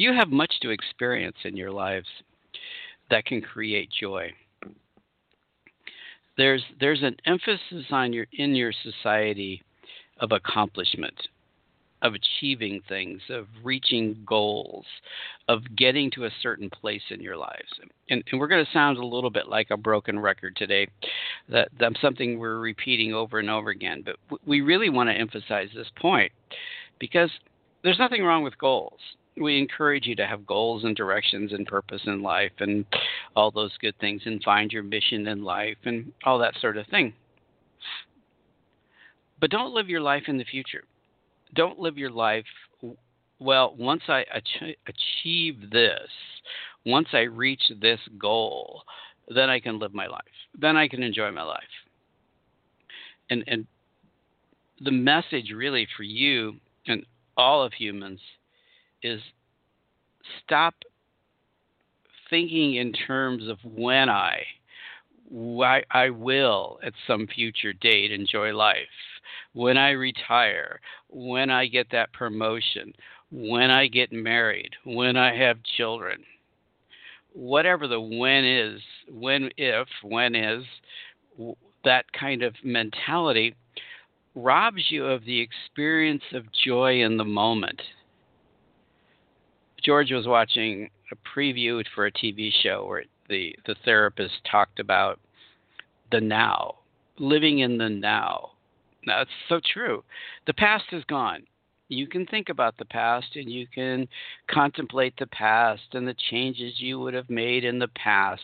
You 0.01 0.13
have 0.13 0.29
much 0.29 0.55
to 0.63 0.71
experience 0.71 1.37
in 1.43 1.55
your 1.55 1.69
lives 1.69 2.07
that 3.11 3.23
can 3.23 3.39
create 3.39 3.91
joy. 3.91 4.31
There's 6.37 6.63
there's 6.79 7.03
an 7.03 7.17
emphasis 7.27 7.85
on 7.91 8.11
your 8.11 8.25
in 8.33 8.55
your 8.55 8.73
society 8.81 9.61
of 10.19 10.31
accomplishment, 10.31 11.13
of 12.01 12.15
achieving 12.15 12.81
things, 12.89 13.21
of 13.29 13.45
reaching 13.63 14.23
goals, 14.25 14.85
of 15.47 15.59
getting 15.77 16.09
to 16.15 16.25
a 16.25 16.31
certain 16.41 16.71
place 16.71 17.03
in 17.11 17.21
your 17.21 17.37
lives. 17.37 17.69
And, 18.09 18.23
and 18.31 18.39
we're 18.39 18.47
going 18.47 18.65
to 18.65 18.71
sound 18.71 18.97
a 18.97 19.05
little 19.05 19.29
bit 19.29 19.49
like 19.49 19.67
a 19.69 19.77
broken 19.77 20.17
record 20.17 20.55
today. 20.55 20.87
That 21.47 21.67
that's 21.79 22.01
something 22.01 22.39
we're 22.39 22.57
repeating 22.57 23.13
over 23.13 23.37
and 23.37 23.51
over 23.51 23.69
again. 23.69 24.01
But 24.03 24.15
we 24.47 24.61
really 24.61 24.89
want 24.89 25.11
to 25.11 25.15
emphasize 25.15 25.69
this 25.75 25.91
point 25.95 26.31
because 26.97 27.29
there's 27.83 27.99
nothing 27.99 28.23
wrong 28.23 28.43
with 28.43 28.57
goals. 28.57 28.97
We 29.37 29.57
encourage 29.57 30.07
you 30.07 30.15
to 30.17 30.27
have 30.27 30.45
goals 30.45 30.83
and 30.83 30.95
directions 30.95 31.53
and 31.53 31.65
purpose 31.65 32.01
in 32.05 32.21
life 32.21 32.51
and 32.59 32.85
all 33.35 33.49
those 33.49 33.71
good 33.79 33.97
things 33.99 34.21
and 34.25 34.43
find 34.43 34.71
your 34.71 34.83
mission 34.83 35.27
in 35.27 35.43
life 35.43 35.77
and 35.85 36.11
all 36.25 36.37
that 36.39 36.55
sort 36.59 36.77
of 36.77 36.85
thing. 36.87 37.13
But 39.39 39.49
don't 39.49 39.73
live 39.73 39.89
your 39.89 40.01
life 40.01 40.23
in 40.27 40.37
the 40.37 40.43
future. 40.43 40.83
Don't 41.55 41.79
live 41.79 41.97
your 41.97 42.11
life, 42.11 42.45
well, 43.39 43.75
once 43.77 44.03
I 44.07 44.23
ach- 44.33 44.77
achieve 44.87 45.71
this, 45.71 46.09
once 46.85 47.07
I 47.13 47.21
reach 47.21 47.63
this 47.81 47.99
goal, 48.19 48.83
then 49.27 49.49
I 49.49 49.59
can 49.59 49.79
live 49.79 49.93
my 49.93 50.07
life. 50.07 50.21
Then 50.59 50.77
I 50.77 50.87
can 50.87 51.01
enjoy 51.01 51.31
my 51.31 51.41
life. 51.41 51.63
And, 53.29 53.43
and 53.47 53.65
the 54.79 54.91
message 54.91 55.51
really 55.55 55.87
for 55.97 56.03
you 56.03 56.55
and 56.87 57.05
all 57.37 57.63
of 57.63 57.73
humans 57.73 58.19
is 59.03 59.21
stop 60.43 60.75
thinking 62.29 62.75
in 62.75 62.93
terms 62.93 63.47
of 63.47 63.57
when 63.63 64.09
I, 64.09 64.43
I, 65.33 65.83
I 65.91 66.09
will 66.09 66.79
at 66.83 66.93
some 67.07 67.27
future 67.27 67.73
date 67.73 68.11
enjoy 68.11 68.53
life 68.53 68.87
when 69.53 69.77
I 69.77 69.91
retire, 69.91 70.79
when 71.09 71.49
I 71.49 71.67
get 71.67 71.87
that 71.91 72.13
promotion, 72.13 72.93
when 73.31 73.69
I 73.69 73.87
get 73.87 74.11
married, 74.11 74.71
when 74.83 75.17
I 75.17 75.35
have 75.35 75.57
children. 75.77 76.23
Whatever 77.33 77.87
the 77.87 77.99
when 77.99 78.45
is, 78.45 78.81
when 79.09 79.49
if, 79.57 79.87
when 80.03 80.35
is, 80.35 80.63
that 81.83 82.05
kind 82.17 82.43
of 82.43 82.53
mentality 82.63 83.55
robs 84.35 84.83
you 84.89 85.05
of 85.05 85.25
the 85.25 85.39
experience 85.39 86.23
of 86.33 86.43
joy 86.65 87.01
in 87.01 87.17
the 87.17 87.25
moment. 87.25 87.81
George 89.83 90.11
was 90.11 90.27
watching 90.27 90.89
a 91.11 91.15
preview 91.37 91.83
for 91.93 92.05
a 92.05 92.11
TV 92.11 92.51
show 92.63 92.85
where 92.85 93.03
the, 93.29 93.55
the 93.65 93.75
therapist 93.83 94.33
talked 94.49 94.79
about 94.79 95.19
the 96.11 96.21
now, 96.21 96.75
living 97.17 97.59
in 97.59 97.77
the 97.77 97.89
now. 97.89 98.51
That's 99.05 99.29
so 99.49 99.59
true. 99.73 100.03
The 100.45 100.53
past 100.53 100.85
is 100.91 101.03
gone. 101.05 101.43
You 101.87 102.07
can 102.07 102.25
think 102.25 102.49
about 102.49 102.77
the 102.77 102.85
past 102.85 103.35
and 103.35 103.51
you 103.51 103.67
can 103.67 104.07
contemplate 104.49 105.13
the 105.17 105.27
past 105.27 105.81
and 105.93 106.07
the 106.07 106.15
changes 106.29 106.75
you 106.77 106.99
would 106.99 107.13
have 107.13 107.29
made 107.29 107.65
in 107.65 107.79
the 107.79 107.89
past. 107.89 108.41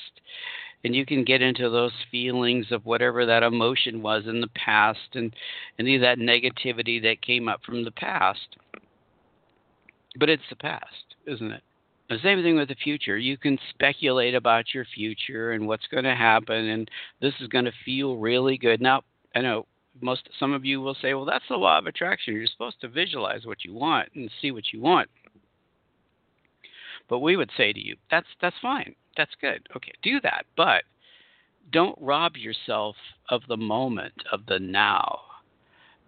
And 0.84 0.96
you 0.96 1.06
can 1.06 1.24
get 1.24 1.41
into 1.41 1.70
those 1.70 1.94
feelings 2.12 2.67
of 2.72 2.86
whatever 2.86 3.25
that 3.25 3.44
emotion 3.44 4.01
was 4.01 4.24
in 4.27 4.41
the 4.41 4.50
past 4.50 5.15
and 5.15 5.34
any 5.79 5.96
of 5.96 6.01
that 6.01 6.20
negativity 6.20 7.01
that 7.03 7.22
came 7.22 7.48
up 7.48 7.62
from 7.65 7.84
the 7.84 7.91
past. 7.91 8.58
But 10.20 10.29
it's 10.29 10.44
the 10.50 10.56
past, 10.56 11.07
isn't 11.27 11.51
it? 11.51 11.62
The 12.10 12.17
same 12.24 12.41
thing 12.41 12.55
with 12.55 12.69
the 12.69 12.75
future. 12.75 13.17
You 13.17 13.38
can 13.38 13.60
speculate 13.69 14.34
about 14.34 14.74
your 14.74 14.86
future 14.86 15.51
and 15.51 15.67
what's 15.67 15.88
going 15.88 16.05
to 16.05 16.15
happen, 16.15 16.69
and 16.69 16.89
this 17.22 17.34
is 17.41 17.50
going 17.50 17.65
to 17.65 17.74
feel 17.84 18.15
really 18.15 18.57
good. 18.57 18.81
Now, 18.81 19.03
I 19.36 19.41
know 19.41 19.65
most 20.01 20.29
some 20.39 20.53
of 20.53 20.63
you 20.63 20.79
will 20.79 20.96
say, 21.01 21.13
well, 21.13 21.25
that's 21.25 21.48
the 21.50 21.57
law 21.57 21.77
of 21.77 21.86
attraction. 21.86 22.36
You're 22.36 22.48
supposed 22.48 22.79
to 22.81 22.88
visualize 22.88 23.46
what 23.46 23.65
you 23.65 23.74
want 23.74 24.10
and 24.15 24.31
see 24.41 24.51
what 24.51 24.72
you 24.72 24.81
want. 24.81 25.10
But 27.10 27.19
we 27.19 27.36
would 27.36 27.51
say 27.57 27.74
to 27.74 27.79
you, 27.79 27.96
that's 28.10 28.27
that's 28.41 28.55
fine. 28.62 28.96
That's 29.17 29.31
good. 29.41 29.67
Okay, 29.75 29.91
do 30.03 30.19
that. 30.22 30.46
But 30.55 30.84
don't 31.72 31.98
rob 32.00 32.38
yourself 32.38 32.96
of 33.29 33.41
the 33.48 33.57
moment 33.57 34.13
of 34.31 34.46
the 34.48 34.60
now. 34.60 35.19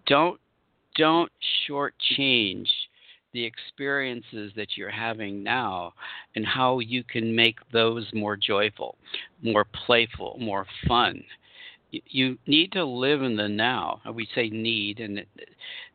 Don't 0.05 0.39
don't 0.95 1.31
shortchange 1.67 2.67
the 3.33 3.43
experiences 3.43 4.51
that 4.55 4.75
you're 4.75 4.89
having 4.89 5.43
now 5.43 5.93
and 6.36 6.45
how 6.45 6.79
you 6.79 7.03
can 7.03 7.36
make 7.36 7.57
those 7.71 8.07
more 8.13 8.36
joyful, 8.36 8.95
more 9.41 9.65
playful, 9.86 10.38
more 10.39 10.65
fun 10.88 11.24
you 11.91 12.38
need 12.45 12.71
to 12.74 12.83
live 12.83 13.21
in 13.21 13.36
the 13.36 13.48
now. 13.48 14.01
We 14.13 14.27
say 14.36 14.50
need, 14.50 15.00
and 15.00 15.25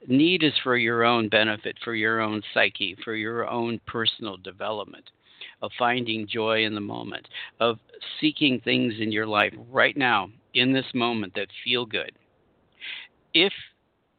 need 0.06 0.42
is 0.42 0.52
for 0.62 0.76
your 0.76 1.04
own 1.04 1.28
benefit, 1.28 1.76
for 1.84 1.94
your 1.94 2.20
own 2.20 2.42
psyche, 2.52 2.96
for 3.04 3.14
your 3.14 3.48
own 3.48 3.80
personal 3.86 4.36
development, 4.36 5.10
of 5.62 5.70
finding 5.78 6.26
joy 6.26 6.64
in 6.64 6.74
the 6.74 6.80
moment, 6.80 7.28
of 7.60 7.78
seeking 8.20 8.60
things 8.60 8.94
in 8.98 9.12
your 9.12 9.26
life 9.26 9.54
right 9.70 9.96
now, 9.96 10.28
in 10.54 10.72
this 10.72 10.86
moment, 10.94 11.32
that 11.34 11.48
feel 11.62 11.86
good. 11.86 12.12
If 13.32 13.52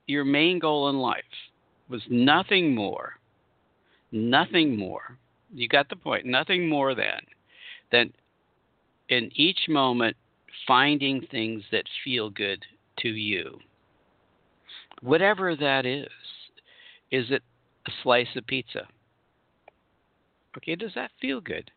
your 0.08 0.26
main 0.26 0.60
goal 0.60 0.90
in 0.90 0.98
life 0.98 1.24
was 1.90 2.02
nothing 2.10 2.74
more, 2.74 3.14
nothing 4.12 4.78
more, 4.78 5.18
you 5.54 5.68
got 5.68 5.90
the 5.90 5.96
point, 5.96 6.26
nothing 6.26 6.68
more 6.68 6.96
than, 6.96 7.22
than 7.92 8.14
in 9.10 9.32
each 9.36 9.68
moment 9.70 10.16
finding 10.68 11.22
things 11.30 11.64
that 11.72 11.84
feel 12.04 12.30
good 12.30 12.64
to 13.00 13.10
you. 13.10 13.60
Whatever 15.02 15.56
that 15.56 15.86
is. 15.86 16.08
Is 17.12 17.26
it 17.30 17.44
a 17.88 17.92
slice 18.04 18.28
of 18.36 18.48
pizza? 18.48 18.88
Okay, 20.58 20.76
does 20.76 20.94
that 20.96 21.12
feel 21.22 21.40
good? 21.40 21.70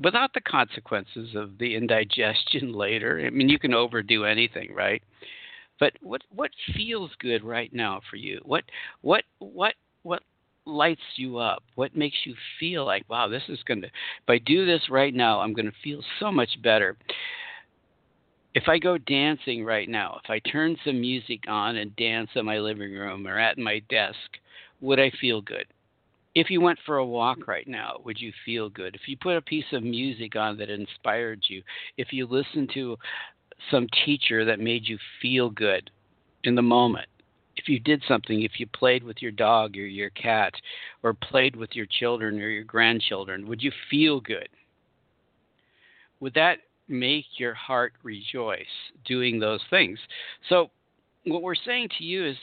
Without 0.00 0.32
the 0.32 0.40
consequences 0.40 1.34
of 1.34 1.58
the 1.58 1.74
indigestion 1.74 2.72
later. 2.74 3.22
I 3.24 3.30
mean, 3.30 3.48
you 3.48 3.58
can 3.58 3.74
overdo 3.74 4.24
anything, 4.24 4.74
right? 4.74 5.02
But 5.80 5.92
what 6.02 6.22
what 6.34 6.50
feels 6.74 7.10
good 7.18 7.42
right 7.42 7.72
now 7.72 8.00
for 8.10 8.16
you? 8.16 8.40
What 8.44 8.64
what 9.02 9.24
what 9.38 9.74
what 10.02 10.22
lights 10.66 11.02
you 11.16 11.38
up? 11.38 11.62
What 11.74 11.96
makes 11.96 12.16
you 12.24 12.34
feel 12.58 12.84
like, 12.84 13.04
wow, 13.08 13.28
this 13.28 13.42
is 13.48 13.62
going 13.66 13.82
to, 13.82 13.86
if 13.86 14.28
I 14.28 14.38
do 14.38 14.64
this 14.64 14.88
right 14.90 15.14
now, 15.14 15.40
I'm 15.40 15.52
going 15.52 15.66
to 15.66 15.72
feel 15.82 16.00
so 16.20 16.32
much 16.32 16.50
better. 16.62 16.96
If 18.54 18.68
I 18.68 18.78
go 18.78 18.98
dancing 18.98 19.64
right 19.64 19.88
now, 19.88 20.20
if 20.22 20.30
I 20.30 20.38
turn 20.38 20.76
some 20.84 21.00
music 21.00 21.40
on 21.48 21.76
and 21.76 21.94
dance 21.96 22.30
in 22.34 22.46
my 22.46 22.58
living 22.58 22.92
room 22.92 23.26
or 23.26 23.38
at 23.38 23.58
my 23.58 23.80
desk, 23.90 24.16
would 24.80 25.00
I 25.00 25.10
feel 25.20 25.40
good? 25.40 25.66
If 26.36 26.50
you 26.50 26.60
went 26.60 26.78
for 26.84 26.96
a 26.96 27.06
walk 27.06 27.46
right 27.46 27.66
now, 27.66 28.00
would 28.04 28.20
you 28.20 28.32
feel 28.44 28.68
good? 28.68 28.94
If 28.94 29.02
you 29.06 29.16
put 29.16 29.36
a 29.36 29.42
piece 29.42 29.64
of 29.72 29.82
music 29.84 30.34
on 30.34 30.56
that 30.58 30.70
inspired 30.70 31.42
you, 31.48 31.62
if 31.96 32.12
you 32.12 32.26
listened 32.26 32.70
to 32.74 32.96
some 33.70 33.86
teacher 34.04 34.44
that 34.44 34.60
made 34.60 34.88
you 34.88 34.98
feel 35.20 35.50
good 35.50 35.90
in 36.44 36.54
the 36.54 36.62
moment, 36.62 37.08
if 37.56 37.68
you 37.68 37.78
did 37.78 38.02
something, 38.06 38.42
if 38.42 38.58
you 38.58 38.66
played 38.66 39.02
with 39.02 39.22
your 39.22 39.30
dog 39.30 39.76
or 39.76 39.86
your 39.86 40.10
cat, 40.10 40.52
or 41.02 41.14
played 41.14 41.56
with 41.56 41.70
your 41.74 41.86
children 41.86 42.40
or 42.40 42.48
your 42.48 42.64
grandchildren, 42.64 43.46
would 43.46 43.62
you 43.62 43.72
feel 43.90 44.20
good? 44.20 44.48
Would 46.20 46.34
that 46.34 46.58
make 46.88 47.24
your 47.38 47.54
heart 47.54 47.94
rejoice 48.02 48.66
doing 49.04 49.38
those 49.38 49.60
things? 49.70 49.98
So, 50.48 50.70
what 51.24 51.42
we're 51.42 51.54
saying 51.54 51.88
to 51.98 52.04
you 52.04 52.26
is 52.26 52.36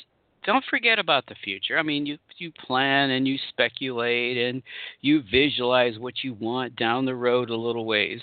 don't 0.43 0.65
forget 0.69 0.97
about 0.97 1.27
the 1.27 1.35
future. 1.43 1.77
I 1.77 1.83
mean, 1.83 2.05
you 2.05 2.17
you 2.37 2.51
plan 2.65 3.11
and 3.11 3.27
you 3.27 3.37
speculate 3.49 4.37
and 4.37 4.63
you 5.01 5.23
visualize 5.29 5.99
what 5.99 6.23
you 6.23 6.33
want 6.33 6.75
down 6.75 7.05
the 7.05 7.15
road 7.15 7.49
a 7.49 7.55
little 7.55 7.85
ways. 7.85 8.21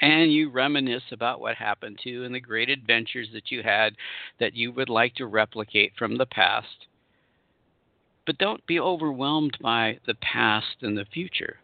And 0.00 0.32
you 0.32 0.50
reminisce 0.50 1.02
about 1.10 1.40
what 1.40 1.56
happened 1.56 1.98
to 2.02 2.10
you 2.10 2.24
and 2.24 2.34
the 2.34 2.40
great 2.40 2.68
adventures 2.68 3.28
that 3.32 3.50
you 3.50 3.62
had 3.62 3.94
that 4.38 4.54
you 4.54 4.72
would 4.72 4.88
like 4.88 5.14
to 5.16 5.26
replicate 5.26 5.92
from 5.98 6.16
the 6.16 6.26
past. 6.26 6.86
But 8.26 8.38
don't 8.38 8.64
be 8.66 8.78
overwhelmed 8.78 9.56
by 9.60 9.98
the 10.06 10.14
past 10.14 10.76
and 10.82 10.96
the 10.96 11.06
future. 11.12 11.56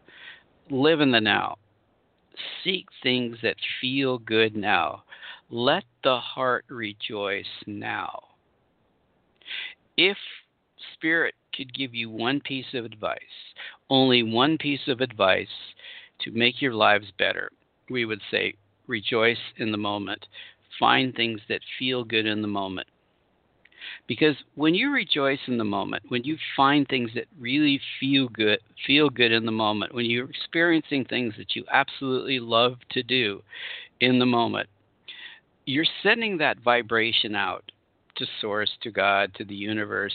Live 0.70 1.00
in 1.00 1.12
the 1.12 1.20
now. 1.20 1.56
Seek 2.64 2.86
things 3.02 3.36
that 3.42 3.56
feel 3.80 4.18
good 4.18 4.56
now. 4.56 5.04
Let 5.50 5.84
the 6.02 6.18
heart 6.18 6.64
rejoice 6.68 7.44
now 7.66 8.20
if 9.96 10.16
Spirit 10.94 11.34
could 11.54 11.74
give 11.74 11.94
you 11.94 12.10
one 12.10 12.40
piece 12.40 12.74
of 12.74 12.84
advice, 12.84 13.18
only 13.90 14.22
one 14.22 14.58
piece 14.58 14.88
of 14.88 15.00
advice 15.00 15.46
to 16.20 16.30
make 16.30 16.60
your 16.60 16.74
lives 16.74 17.06
better, 17.18 17.50
we 17.90 18.04
would 18.04 18.20
say 18.30 18.54
rejoice 18.86 19.38
in 19.56 19.72
the 19.72 19.78
moment. 19.78 20.26
Find 20.78 21.14
things 21.14 21.40
that 21.48 21.60
feel 21.78 22.04
good 22.04 22.26
in 22.26 22.42
the 22.42 22.48
moment. 22.48 22.88
Because 24.06 24.34
when 24.54 24.74
you 24.74 24.90
rejoice 24.90 25.40
in 25.46 25.58
the 25.58 25.64
moment, 25.64 26.04
when 26.08 26.24
you 26.24 26.36
find 26.56 26.86
things 26.88 27.10
that 27.14 27.26
really 27.38 27.80
feel 28.00 28.28
good, 28.28 28.58
feel 28.86 29.10
good 29.10 29.32
in 29.32 29.44
the 29.44 29.52
moment, 29.52 29.94
when 29.94 30.06
you're 30.06 30.28
experiencing 30.28 31.04
things 31.04 31.34
that 31.36 31.54
you 31.54 31.64
absolutely 31.70 32.40
love 32.40 32.76
to 32.90 33.02
do 33.02 33.42
in 34.00 34.18
the 34.18 34.26
moment, 34.26 34.68
you're 35.66 35.86
sending 36.02 36.38
that 36.38 36.60
vibration 36.60 37.34
out 37.34 37.70
to 38.16 38.26
Source, 38.40 38.70
to 38.82 38.90
God, 38.90 39.32
to 39.34 39.44
the 39.44 39.54
universe, 39.54 40.14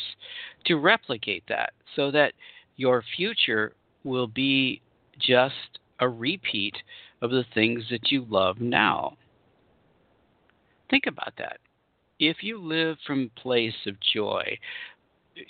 to 0.66 0.76
replicate 0.76 1.44
that 1.50 1.74
so 1.96 2.12
that 2.12 2.34
your 2.78 3.04
future 3.18 3.74
will 4.04 4.28
be 4.28 4.82
just 5.20 5.80
a 6.00 6.08
repeat 6.08 6.76
of 7.22 7.32
the 7.32 7.46
things 7.54 7.84
that 7.90 8.12
you 8.12 8.26
love 8.30 8.60
now. 8.60 9.18
Think 10.90 11.06
about 11.08 11.34
that. 11.38 11.58
If 12.20 12.38
you 12.42 12.62
live 12.62 12.98
from 13.06 13.30
a 13.36 13.40
place 13.40 13.76
of 13.88 13.96
joy, 14.14 14.58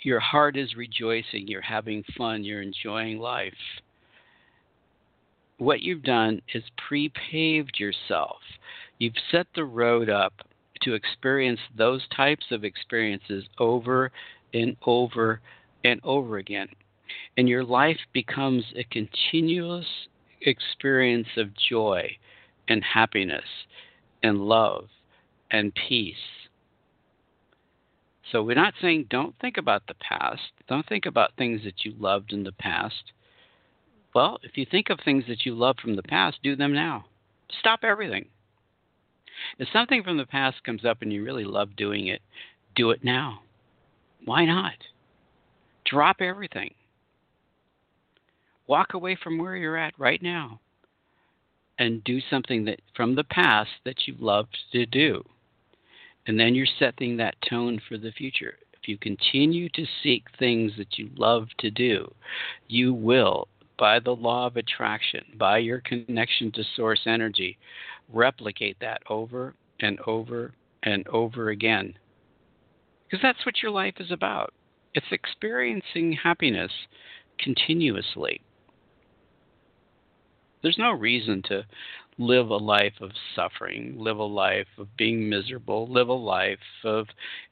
your 0.03 0.19
heart 0.19 0.57
is 0.57 0.75
rejoicing, 0.75 1.47
you're 1.47 1.61
having 1.61 2.03
fun, 2.17 2.43
you're 2.43 2.61
enjoying 2.61 3.19
life. 3.19 3.53
What 5.57 5.81
you've 5.81 6.03
done 6.03 6.41
is 6.53 6.63
pre 6.87 7.11
paved 7.31 7.79
yourself. 7.79 8.37
You've 8.97 9.13
set 9.31 9.47
the 9.55 9.65
road 9.65 10.09
up 10.09 10.33
to 10.83 10.93
experience 10.93 11.59
those 11.77 12.01
types 12.15 12.45
of 12.51 12.63
experiences 12.63 13.45
over 13.57 14.11
and 14.53 14.77
over 14.85 15.41
and 15.83 15.99
over 16.03 16.37
again. 16.37 16.67
And 17.37 17.49
your 17.49 17.63
life 17.63 17.99
becomes 18.13 18.63
a 18.75 18.83
continuous 18.85 19.85
experience 20.41 21.27
of 21.37 21.55
joy 21.55 22.17
and 22.67 22.83
happiness 22.83 23.45
and 24.23 24.39
love 24.39 24.87
and 25.51 25.73
peace. 25.73 26.15
So 28.31 28.43
we're 28.43 28.55
not 28.55 28.75
saying 28.79 29.07
don't 29.09 29.35
think 29.39 29.57
about 29.57 29.87
the 29.87 29.95
past, 29.95 30.41
don't 30.67 30.87
think 30.87 31.05
about 31.05 31.35
things 31.35 31.61
that 31.63 31.83
you 31.83 31.93
loved 31.97 32.31
in 32.31 32.43
the 32.43 32.51
past. 32.51 33.11
Well, 34.13 34.39
if 34.43 34.57
you 34.57 34.65
think 34.69 34.89
of 34.89 34.99
things 35.03 35.25
that 35.27 35.45
you 35.45 35.55
love 35.55 35.77
from 35.81 35.95
the 35.95 36.03
past, 36.03 36.37
do 36.43 36.55
them 36.55 36.73
now. 36.73 37.05
Stop 37.59 37.79
everything. 37.83 38.27
If 39.57 39.67
something 39.71 40.03
from 40.03 40.17
the 40.17 40.25
past 40.25 40.63
comes 40.63 40.85
up 40.85 41.01
and 41.01 41.11
you 41.13 41.23
really 41.23 41.45
love 41.45 41.75
doing 41.75 42.07
it, 42.07 42.21
do 42.75 42.91
it 42.91 43.03
now. 43.03 43.41
Why 44.25 44.45
not? 44.45 44.73
Drop 45.85 46.17
everything. 46.19 46.73
Walk 48.69 48.93
away 48.93 49.17
from 49.23 49.39
where 49.39 49.55
you're 49.55 49.77
at 49.77 49.97
right 49.97 50.21
now 50.21 50.59
and 51.79 52.03
do 52.03 52.19
something 52.29 52.65
that 52.65 52.79
from 52.95 53.15
the 53.15 53.23
past 53.23 53.71
that 53.83 54.07
you 54.07 54.13
loved 54.19 54.55
to 54.73 54.85
do. 54.85 55.23
And 56.27 56.39
then 56.39 56.53
you're 56.53 56.67
setting 56.77 57.17
that 57.17 57.33
tone 57.49 57.81
for 57.89 57.97
the 57.97 58.11
future. 58.11 58.59
If 58.73 58.87
you 58.87 58.99
continue 58.99 59.69
to 59.69 59.87
seek 60.03 60.25
things 60.37 60.73
that 60.77 60.99
you 60.99 61.09
love 61.17 61.47
to 61.57 61.71
do, 61.71 62.13
you 62.67 62.93
will, 62.93 63.47
by 63.79 63.99
the 63.99 64.15
law 64.15 64.45
of 64.45 64.55
attraction, 64.55 65.23
by 65.39 65.57
your 65.57 65.81
connection 65.81 66.51
to 66.51 66.63
source 66.75 67.01
energy, 67.07 67.57
replicate 68.13 68.77
that 68.81 69.01
over 69.09 69.55
and 69.79 69.97
over 70.05 70.53
and 70.83 71.07
over 71.07 71.49
again. 71.49 71.95
Because 73.09 73.23
that's 73.23 73.43
what 73.47 73.63
your 73.63 73.71
life 73.71 73.95
is 73.99 74.11
about. 74.11 74.53
It's 74.93 75.11
experiencing 75.11 76.13
happiness 76.23 76.71
continuously. 77.39 78.41
There's 80.61 80.77
no 80.77 80.91
reason 80.91 81.41
to 81.43 81.65
live 82.17 82.49
a 82.49 82.57
life 82.57 82.95
of 82.99 83.11
suffering, 83.33 83.95
live 83.97 84.17
a 84.17 84.23
life 84.23 84.67
of 84.77 84.95
being 84.97 85.29
miserable, 85.29 85.87
live 85.87 86.09
a 86.09 86.13
life 86.13 86.59
of 86.83 87.07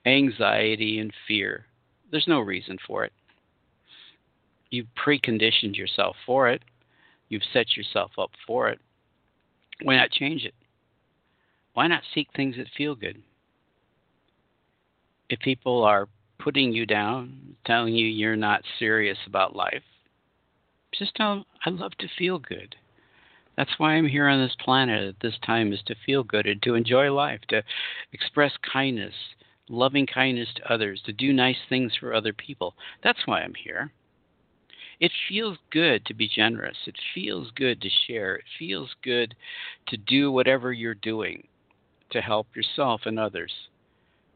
anxiety 0.05 0.99
and 0.99 1.13
fear. 1.27 1.65
There's 2.11 2.27
no 2.27 2.41
reason 2.41 2.77
for 2.85 3.05
it. 3.05 3.13
You've 4.69 4.87
preconditioned 4.95 5.77
yourself 5.77 6.17
for 6.25 6.49
it, 6.49 6.61
you've 7.29 7.43
set 7.53 7.77
yourself 7.77 8.11
up 8.17 8.31
for 8.45 8.67
it. 8.67 8.79
Why 9.83 9.95
not 9.95 10.11
change 10.11 10.43
it? 10.43 10.55
Why 11.73 11.87
not 11.87 12.03
seek 12.13 12.27
things 12.35 12.57
that 12.57 12.67
feel 12.75 12.95
good? 12.95 13.21
If 15.29 15.39
people 15.39 15.83
are 15.83 16.09
putting 16.39 16.73
you 16.73 16.85
down, 16.85 17.55
telling 17.65 17.95
you 17.95 18.07
you're 18.07 18.35
not 18.35 18.63
serious 18.79 19.17
about 19.25 19.55
life, 19.55 19.83
just 20.97 21.15
tell 21.15 21.35
them, 21.35 21.45
I 21.65 21.69
love 21.69 21.91
to 21.99 22.07
feel 22.17 22.39
good. 22.39 22.75
That's 23.57 23.79
why 23.79 23.95
I'm 23.95 24.07
here 24.07 24.27
on 24.27 24.39
this 24.39 24.55
planet 24.63 25.07
at 25.07 25.19
this 25.19 25.37
time 25.43 25.73
is 25.73 25.81
to 25.87 25.95
feel 26.05 26.23
good 26.23 26.45
and 26.45 26.61
to 26.61 26.75
enjoy 26.75 27.11
life, 27.11 27.41
to 27.49 27.63
express 28.13 28.51
kindness, 28.71 29.15
loving 29.67 30.05
kindness 30.05 30.49
to 30.55 30.71
others, 30.71 31.01
to 31.05 31.13
do 31.13 31.33
nice 31.33 31.57
things 31.67 31.93
for 31.99 32.13
other 32.13 32.33
people. 32.33 32.75
That's 33.03 33.25
why 33.25 33.41
I'm 33.41 33.55
here. 33.55 33.91
It 34.99 35.11
feels 35.27 35.57
good 35.71 36.05
to 36.05 36.13
be 36.13 36.27
generous. 36.27 36.77
It 36.85 36.95
feels 37.13 37.51
good 37.55 37.81
to 37.81 37.89
share. 38.07 38.35
It 38.35 38.45
feels 38.57 38.89
good 39.03 39.35
to 39.87 39.97
do 39.97 40.31
whatever 40.31 40.71
you're 40.71 40.95
doing 40.95 41.47
to 42.11 42.21
help 42.21 42.47
yourself 42.55 43.01
and 43.05 43.19
others. 43.19 43.51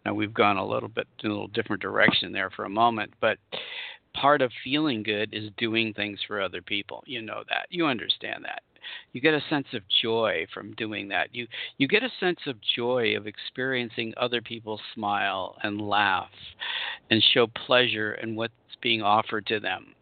Now, 0.05 0.15
we've 0.15 0.33
gone 0.33 0.57
a 0.57 0.65
little 0.65 0.89
bit 0.89 1.07
in 1.23 1.29
a 1.29 1.33
little 1.33 1.47
different 1.47 1.81
direction 1.81 2.31
there 2.31 2.49
for 2.49 2.65
a 2.65 2.69
moment, 2.69 3.13
but 3.21 3.37
part 4.15 4.41
of 4.41 4.51
feeling 4.63 5.03
good 5.03 5.29
is 5.31 5.51
doing 5.57 5.93
things 5.93 6.19
for 6.27 6.41
other 6.41 6.61
people. 6.61 7.03
You 7.05 7.21
know 7.21 7.43
that. 7.49 7.67
You 7.69 7.85
understand 7.85 8.43
that. 8.45 8.63
You 9.13 9.21
get 9.21 9.33
a 9.33 9.43
sense 9.49 9.67
of 9.73 9.81
joy 10.01 10.45
from 10.53 10.73
doing 10.73 11.07
that. 11.09 11.33
You 11.33 11.47
you 11.77 11.87
get 11.87 12.03
a 12.03 12.11
sense 12.19 12.39
of 12.47 12.57
joy 12.75 13.15
of 13.15 13.27
experiencing 13.27 14.13
other 14.17 14.41
people 14.41 14.79
smile 14.93 15.57
and 15.63 15.81
laugh 15.81 16.29
and 17.09 17.23
show 17.33 17.47
pleasure 17.47 18.13
in 18.15 18.35
what's 18.35 18.53
being 18.81 19.01
offered 19.01 19.45
to 19.47 19.59
them 19.59 19.93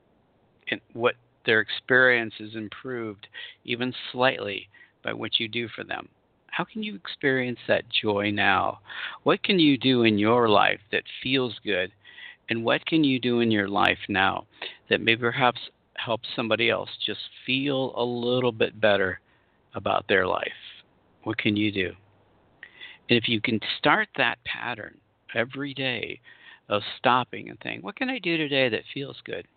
and 0.69 0.81
what 0.93 1.15
their 1.45 1.61
experience 1.61 2.33
is 2.39 2.55
improved 2.55 3.27
even 3.65 3.93
slightly 4.11 4.69
by 5.03 5.13
what 5.13 5.39
you 5.39 5.47
do 5.47 5.67
for 5.69 5.83
them. 5.83 6.07
How 6.47 6.63
can 6.63 6.83
you 6.83 6.95
experience 6.95 7.59
that 7.67 7.85
joy 7.89 8.31
now? 8.31 8.79
What 9.23 9.43
can 9.43 9.59
you 9.59 9.77
do 9.77 10.03
in 10.03 10.17
your 10.17 10.49
life 10.49 10.81
that 10.91 11.03
feels 11.23 11.55
good? 11.63 11.91
And 12.49 12.65
what 12.65 12.85
can 12.85 13.03
you 13.03 13.19
do 13.19 13.39
in 13.39 13.51
your 13.51 13.67
life 13.67 13.99
now 14.09 14.45
that 14.89 15.01
may 15.01 15.15
perhaps 15.15 15.59
help 16.03 16.21
somebody 16.35 16.69
else 16.69 16.89
just 17.05 17.19
feel 17.45 17.93
a 17.95 18.03
little 18.03 18.51
bit 18.51 18.79
better 18.79 19.19
about 19.75 20.07
their 20.07 20.25
life? 20.25 20.47
What 21.23 21.37
can 21.37 21.55
you 21.55 21.71
do? 21.71 21.91
And 23.09 23.17
if 23.17 23.27
you 23.27 23.41
can 23.41 23.59
start 23.77 24.07
that 24.17 24.37
pattern 24.45 24.97
every 25.35 25.73
day 25.73 26.19
of 26.69 26.81
stopping 26.97 27.49
and 27.49 27.57
saying, 27.63 27.81
what 27.81 27.95
can 27.95 28.09
I 28.09 28.19
do 28.19 28.37
today 28.37 28.69
that 28.69 28.83
feels 28.93 29.17
good? 29.25 29.47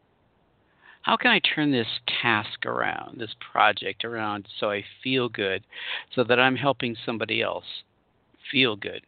how 1.03 1.17
can 1.17 1.33
I 1.33 1.41
turn 1.41 1.73
this 1.73 1.89
task 2.23 2.65
around, 2.65 3.21
this 3.21 3.35
project 3.53 4.05
around, 4.05 4.49
so 4.59 4.71
I 4.71 4.85
feel 5.03 5.29
good, 5.29 5.65
so 6.15 6.25
that 6.25 6.39
I'm 6.41 6.57
helping 6.57 6.97
somebody 7.05 7.43
else 7.43 7.65
feel 8.51 8.77
good? 8.77 9.03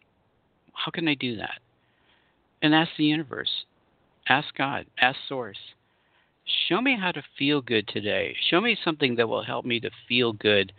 How 0.73 0.91
can 0.91 1.07
I 1.07 1.15
do 1.15 1.37
that? 1.37 1.61
And 2.63 2.75
ask 2.75 2.91
the 2.99 3.05
universe, 3.05 3.65
ask 4.29 4.55
God, 4.57 4.87
ask 5.01 5.19
Source 5.29 5.59
Show 6.69 6.81
me 6.81 6.97
how 6.99 7.13
to 7.13 7.23
feel 7.39 7.63
good 7.63 7.89
today. 7.89 8.37
Show 8.51 8.61
me 8.61 8.77
something 8.85 9.17
that 9.17 9.29
will 9.29 9.43
help 9.43 9.65
me 9.65 9.81
to 9.81 9.91
feel 10.09 10.33
good 10.33 10.73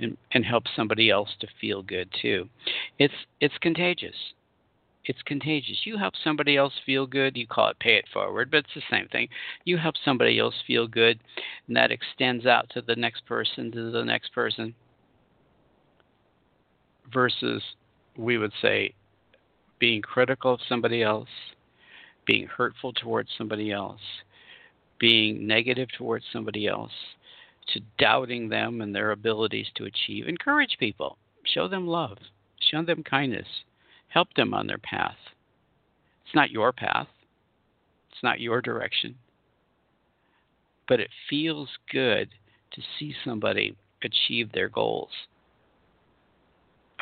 and, 0.00 0.16
and 0.32 0.44
help 0.44 0.64
somebody 0.76 1.10
else 1.10 1.30
to 1.40 1.48
feel 1.60 1.82
good 1.82 2.08
too. 2.20 2.48
It's 2.98 3.14
it's 3.40 3.58
contagious. 3.58 4.14
It's 5.04 5.22
contagious. 5.22 5.78
You 5.84 5.96
help 5.96 6.14
somebody 6.22 6.56
else 6.56 6.74
feel 6.84 7.06
good, 7.06 7.36
you 7.36 7.46
call 7.46 7.68
it 7.68 7.78
pay 7.78 7.94
it 7.94 8.04
forward, 8.12 8.50
but 8.50 8.58
it's 8.58 8.74
the 8.74 8.82
same 8.90 9.08
thing. 9.08 9.28
You 9.64 9.78
help 9.78 9.94
somebody 10.04 10.38
else 10.38 10.54
feel 10.66 10.86
good, 10.86 11.18
and 11.66 11.76
that 11.76 11.90
extends 11.90 12.44
out 12.46 12.68
to 12.70 12.82
the 12.82 12.94
next 12.94 13.24
person, 13.24 13.72
to 13.72 13.90
the 13.90 14.04
next 14.04 14.34
person. 14.34 14.74
Versus, 17.10 17.62
we 18.18 18.36
would 18.36 18.52
say, 18.60 18.92
being 19.78 20.02
critical 20.02 20.54
of 20.54 20.60
somebody 20.68 21.02
else, 21.02 21.28
being 22.26 22.46
hurtful 22.46 22.92
towards 22.92 23.30
somebody 23.38 23.72
else, 23.72 24.00
being 24.98 25.46
negative 25.46 25.88
towards 25.96 26.24
somebody 26.32 26.66
else, 26.66 26.92
to 27.72 27.80
doubting 27.98 28.48
them 28.48 28.80
and 28.80 28.94
their 28.94 29.10
abilities 29.10 29.66
to 29.76 29.84
achieve. 29.84 30.26
Encourage 30.26 30.76
people, 30.78 31.18
show 31.44 31.68
them 31.68 31.86
love, 31.86 32.18
show 32.70 32.82
them 32.82 33.02
kindness, 33.02 33.46
help 34.08 34.32
them 34.34 34.54
on 34.54 34.66
their 34.66 34.78
path. 34.78 35.16
It's 36.24 36.34
not 36.34 36.50
your 36.50 36.72
path, 36.72 37.08
it's 38.10 38.22
not 38.22 38.40
your 38.40 38.60
direction, 38.60 39.14
but 40.88 41.00
it 41.00 41.10
feels 41.28 41.68
good 41.92 42.28
to 42.72 42.82
see 42.98 43.14
somebody 43.24 43.76
achieve 44.02 44.52
their 44.52 44.68
goals. 44.68 45.10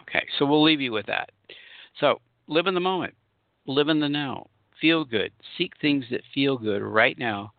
Okay, 0.03 0.27
so 0.39 0.47
we'll 0.47 0.63
leave 0.63 0.81
you 0.81 0.93
with 0.93 1.07
that. 1.07 1.31
So 2.01 2.21
live 2.47 2.67
in 2.67 2.75
the 2.75 2.81
moment, 2.81 3.15
live 3.67 3.89
in 3.89 4.01
the 4.01 4.09
now, 4.09 4.49
feel 4.81 5.05
good, 5.05 5.33
seek 5.57 5.73
things 5.81 6.05
that 6.11 6.21
feel 6.35 6.59
good 6.59 6.83
right 6.83 7.19
now 7.19 7.53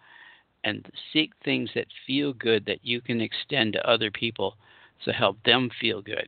and 0.67 0.85
seek 1.13 1.31
things 1.45 1.69
that 1.75 1.87
feel 2.05 2.33
good 2.33 2.65
that 2.65 2.83
you 2.83 2.99
can 2.99 3.21
extend 3.21 3.71
to 3.71 3.89
other 3.89 4.11
people 4.11 4.57
to 5.05 5.13
help 5.13 5.41
them 5.45 5.69
feel 5.79 6.01
good. 6.01 6.27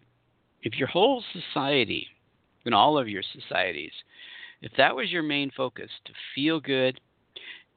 If 0.63 0.78
your 0.78 0.88
whole 0.88 1.21
society, 1.34 2.08
in 2.65 2.73
all 2.73 2.97
of 2.97 3.10
your 3.10 3.21
societies, 3.21 3.91
if 4.62 4.71
that 4.78 4.95
was 4.95 5.12
your 5.12 5.23
main 5.23 5.52
focus, 5.52 5.89
to 6.06 6.13
feel 6.34 6.62
good 6.62 7.02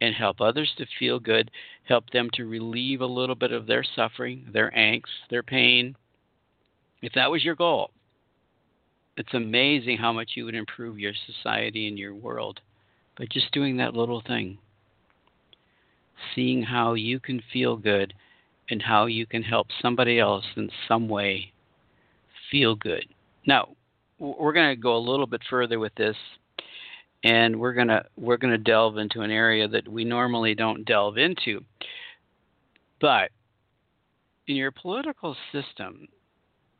and 0.00 0.14
help 0.14 0.40
others 0.40 0.72
to 0.78 0.86
feel 1.00 1.18
good, 1.18 1.50
help 1.88 2.08
them 2.10 2.30
to 2.34 2.46
relieve 2.46 3.00
a 3.00 3.06
little 3.06 3.34
bit 3.34 3.50
of 3.50 3.66
their 3.66 3.84
suffering, 3.96 4.46
their 4.52 4.70
angst, 4.70 5.02
their 5.30 5.42
pain, 5.42 5.96
if 7.02 7.12
that 7.14 7.30
was 7.30 7.42
your 7.44 7.56
goal, 7.56 7.90
it's 9.16 9.34
amazing 9.34 9.98
how 9.98 10.12
much 10.12 10.32
you 10.36 10.44
would 10.44 10.54
improve 10.54 10.96
your 10.96 11.12
society 11.26 11.88
and 11.88 11.98
your 11.98 12.14
world 12.14 12.60
by 13.18 13.26
just 13.26 13.50
doing 13.50 13.76
that 13.78 13.94
little 13.94 14.22
thing 14.24 14.58
seeing 16.34 16.62
how 16.62 16.94
you 16.94 17.20
can 17.20 17.42
feel 17.52 17.76
good 17.76 18.14
and 18.70 18.80
how 18.82 19.06
you 19.06 19.26
can 19.26 19.42
help 19.42 19.66
somebody 19.80 20.18
else 20.18 20.44
in 20.56 20.70
some 20.88 21.08
way 21.08 21.52
feel 22.50 22.74
good. 22.74 23.04
Now, 23.46 23.70
we're 24.18 24.52
going 24.52 24.74
to 24.74 24.80
go 24.80 24.96
a 24.96 24.98
little 24.98 25.26
bit 25.26 25.42
further 25.50 25.78
with 25.78 25.94
this 25.96 26.16
and 27.24 27.58
we're 27.58 27.72
going 27.72 27.88
to 27.88 28.04
we're 28.16 28.36
going 28.36 28.52
to 28.52 28.58
delve 28.58 28.98
into 28.98 29.20
an 29.20 29.30
area 29.30 29.68
that 29.68 29.88
we 29.88 30.04
normally 30.04 30.54
don't 30.54 30.84
delve 30.84 31.18
into. 31.18 31.60
But 33.00 33.30
in 34.46 34.56
your 34.56 34.70
political 34.70 35.36
system, 35.52 36.08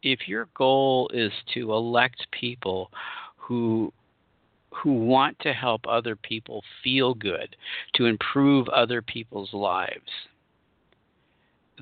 if 0.02 0.28
your 0.28 0.48
goal 0.54 1.10
is 1.12 1.32
to 1.54 1.72
elect 1.72 2.26
people 2.32 2.90
who 3.36 3.92
who 4.72 4.92
want 4.92 5.38
to 5.40 5.52
help 5.52 5.82
other 5.86 6.16
people 6.16 6.62
feel 6.82 7.14
good, 7.14 7.56
to 7.94 8.06
improve 8.06 8.68
other 8.68 9.02
people's 9.02 9.52
lives, 9.52 10.10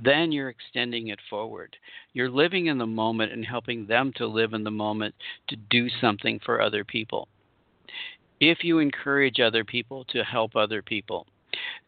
then 0.02 0.32
you're 0.32 0.48
extending 0.48 1.08
it 1.08 1.18
forward. 1.28 1.76
You're 2.12 2.30
living 2.30 2.66
in 2.66 2.78
the 2.78 2.86
moment 2.86 3.32
and 3.32 3.44
helping 3.44 3.86
them 3.86 4.12
to 4.16 4.26
live 4.26 4.52
in 4.52 4.64
the 4.64 4.70
moment 4.70 5.14
to 5.48 5.56
do 5.56 5.88
something 6.00 6.40
for 6.44 6.60
other 6.60 6.84
people. 6.84 7.28
If 8.40 8.64
you 8.64 8.78
encourage 8.78 9.40
other 9.40 9.64
people 9.64 10.04
to 10.10 10.24
help 10.24 10.56
other 10.56 10.82
people, 10.82 11.26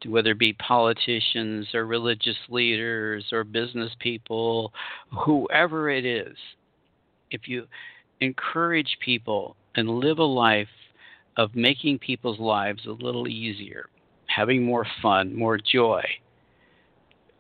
whether 0.07 0.33
it 0.33 0.39
be 0.39 0.53
politicians 0.55 1.69
or 1.73 1.87
religious 1.87 2.37
leaders 2.49 3.25
or 3.33 3.45
business 3.45 3.93
people, 4.01 4.73
whoever 5.25 5.89
it 5.89 6.05
is, 6.05 6.37
if 7.31 7.49
you 7.49 7.67
encourage 8.21 8.99
people 9.03 9.57
and 9.75 9.89
live 9.89 10.19
a 10.19 10.25
life 10.25 10.69
of 11.37 11.55
making 11.55 11.99
people's 11.99 12.39
lives 12.39 12.87
a 12.87 12.91
little 12.91 13.29
easier, 13.29 13.87
having 14.27 14.63
more 14.65 14.87
fun, 15.01 15.35
more 15.35 15.59
joy. 15.59 16.03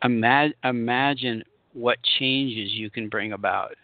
Imagine, 0.02 0.55
imagine 0.64 1.42
what 1.72 1.98
changes 2.18 2.72
you 2.72 2.90
can 2.90 3.09
bring 3.09 3.33
about 3.33 3.74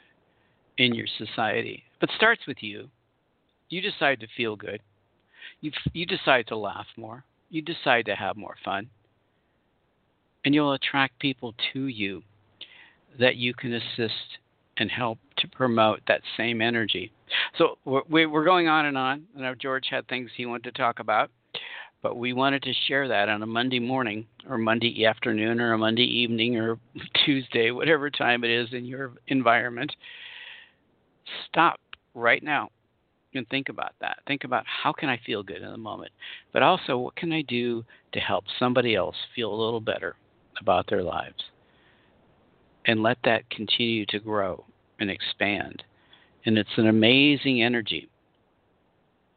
in 0.79 0.95
your 0.95 1.07
society. 1.19 1.85
But 2.01 2.11
starts 2.17 2.43
with 2.47 2.59
you. 2.61 2.89
You 3.69 3.81
decide 3.81 4.21
to 4.21 4.27
feel 4.37 4.57
good. 4.57 4.81
You 5.61 5.73
you 5.93 6.07
decide 6.07 6.47
to 6.49 6.57
laugh 6.57 6.87
more. 6.97 7.25
You 7.51 7.63
decide 7.63 8.07
to 8.07 8.15
have 8.15 8.37
more 8.37 8.57
fun. 8.65 8.89
And 10.45 10.55
you'll 10.55 10.73
attract 10.73 11.19
people 11.19 11.55
to 11.73 11.87
you 11.87 12.23
that 13.19 13.37
you 13.37 13.53
can 13.55 13.75
assist 13.75 14.39
and 14.77 14.91
help 14.91 15.19
to 15.39 15.49
promote 15.49 16.01
that 16.07 16.23
same 16.37 16.63
energy. 16.63 17.13
So 17.57 17.79
we're 17.85 18.45
going 18.45 18.69
on 18.69 18.87
and 18.87 18.99
on. 18.99 19.27
I 19.37 19.41
know 19.41 19.55
George 19.55 19.87
had 19.91 20.07
things 20.09 20.31
he 20.37 20.47
wanted 20.47 20.75
to 20.75 20.79
talk 20.79 21.01
about, 21.01 21.31
but 22.03 22.17
we 22.17 22.33
wanted 22.33 22.63
to 22.63 22.73
share 22.87 23.09
that 23.09 23.29
on 23.29 23.43
a 23.43 23.47
Monday 23.47 23.81
morning 23.81 24.27
or 24.49 24.59
Monday 24.59 25.05
afternoon 25.05 25.61
or 25.61 25.73
a 25.73 25.79
Monday 25.79 26.05
evening 26.05 26.57
or 26.57 26.79
Tuesday, 27.25 27.71
whatever 27.71 28.11
time 28.11 28.45
it 28.45 28.51
is 28.51 28.69
in 28.73 28.85
your 28.85 29.13
environment. 29.29 29.95
Stop 31.49 31.81
right 32.15 32.43
now 32.43 32.71
and 33.35 33.49
think 33.49 33.69
about 33.69 33.93
that. 34.01 34.19
Think 34.27 34.45
about 34.45 34.65
how 34.67 34.93
can 34.93 35.09
I 35.09 35.21
feel 35.25 35.43
good 35.43 35.63
in 35.63 35.71
the 35.71 35.77
moment, 35.77 36.13
but 36.53 36.63
also 36.63 36.99
what 36.99 37.17
can 37.17 37.33
I 37.33 37.43
do 37.43 37.85
to 38.13 38.21
help 38.21 38.45
somebody 38.59 38.95
else 38.95 39.17
feel 39.35 39.53
a 39.53 39.63
little 39.63 39.81
better 39.81 40.17
about 40.61 40.87
their 40.89 41.03
lives. 41.03 41.45
And 42.87 43.03
let 43.03 43.19
that 43.25 43.49
continue 43.51 44.07
to 44.07 44.19
grow 44.19 44.65
and 44.99 45.11
expand. 45.11 45.83
And 46.49 46.57
it's 46.57 46.79
an 46.79 46.87
amazing 46.87 47.63
energy 47.63 48.09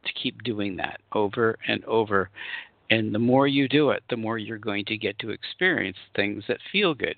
to 0.05 0.13
keep 0.13 0.41
doing 0.43 0.77
that 0.77 1.01
over 1.11 1.57
and 1.67 1.83
over. 1.83 2.29
And 2.89 3.13
the 3.13 3.19
more 3.19 3.47
you 3.47 3.67
do 3.67 3.89
it, 3.89 4.01
the 4.09 4.15
more 4.15 4.37
you're 4.37 4.57
going 4.57 4.85
to 4.85 4.95
get 4.95 5.19
to 5.19 5.31
experience 5.31 5.97
things 6.15 6.45
that 6.47 6.59
feel 6.71 6.93
good. 6.93 7.17